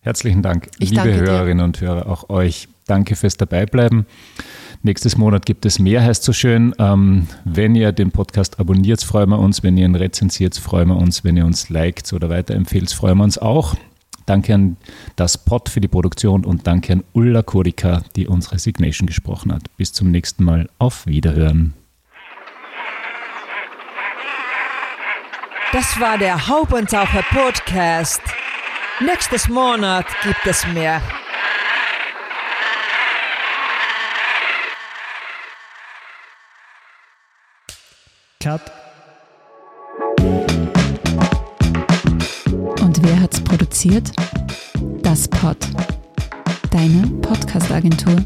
[0.00, 1.30] Herzlichen Dank, Ich liebe danke dir.
[1.30, 2.68] Hörerinnen und Hörer, auch euch.
[2.86, 4.06] Danke fürs Dabeibleiben.
[4.82, 6.74] Nächstes Monat gibt es mehr, heißt so schön.
[6.78, 9.62] Ähm, wenn ihr den Podcast abonniert, freuen wir uns.
[9.62, 11.24] Wenn ihr ihn rezensiert, freuen wir uns.
[11.24, 13.74] Wenn ihr uns liked oder weiterempfehlt, freuen wir uns auch.
[14.24, 14.76] Danke an
[15.16, 19.64] das Pod für die Produktion und danke an Ulla Kurika, die unsere Signation gesprochen hat.
[19.76, 20.68] Bis zum nächsten Mal.
[20.78, 21.74] Auf Wiederhören.
[25.70, 28.22] Das war der Haubentaucher Podcast.
[29.00, 31.02] Nächstes Monat gibt es mehr.
[38.42, 38.62] Cut.
[42.80, 44.10] Und wer hat's produziert?
[45.02, 45.58] Das Pod.
[46.70, 48.24] Deine Podcast-Agentur.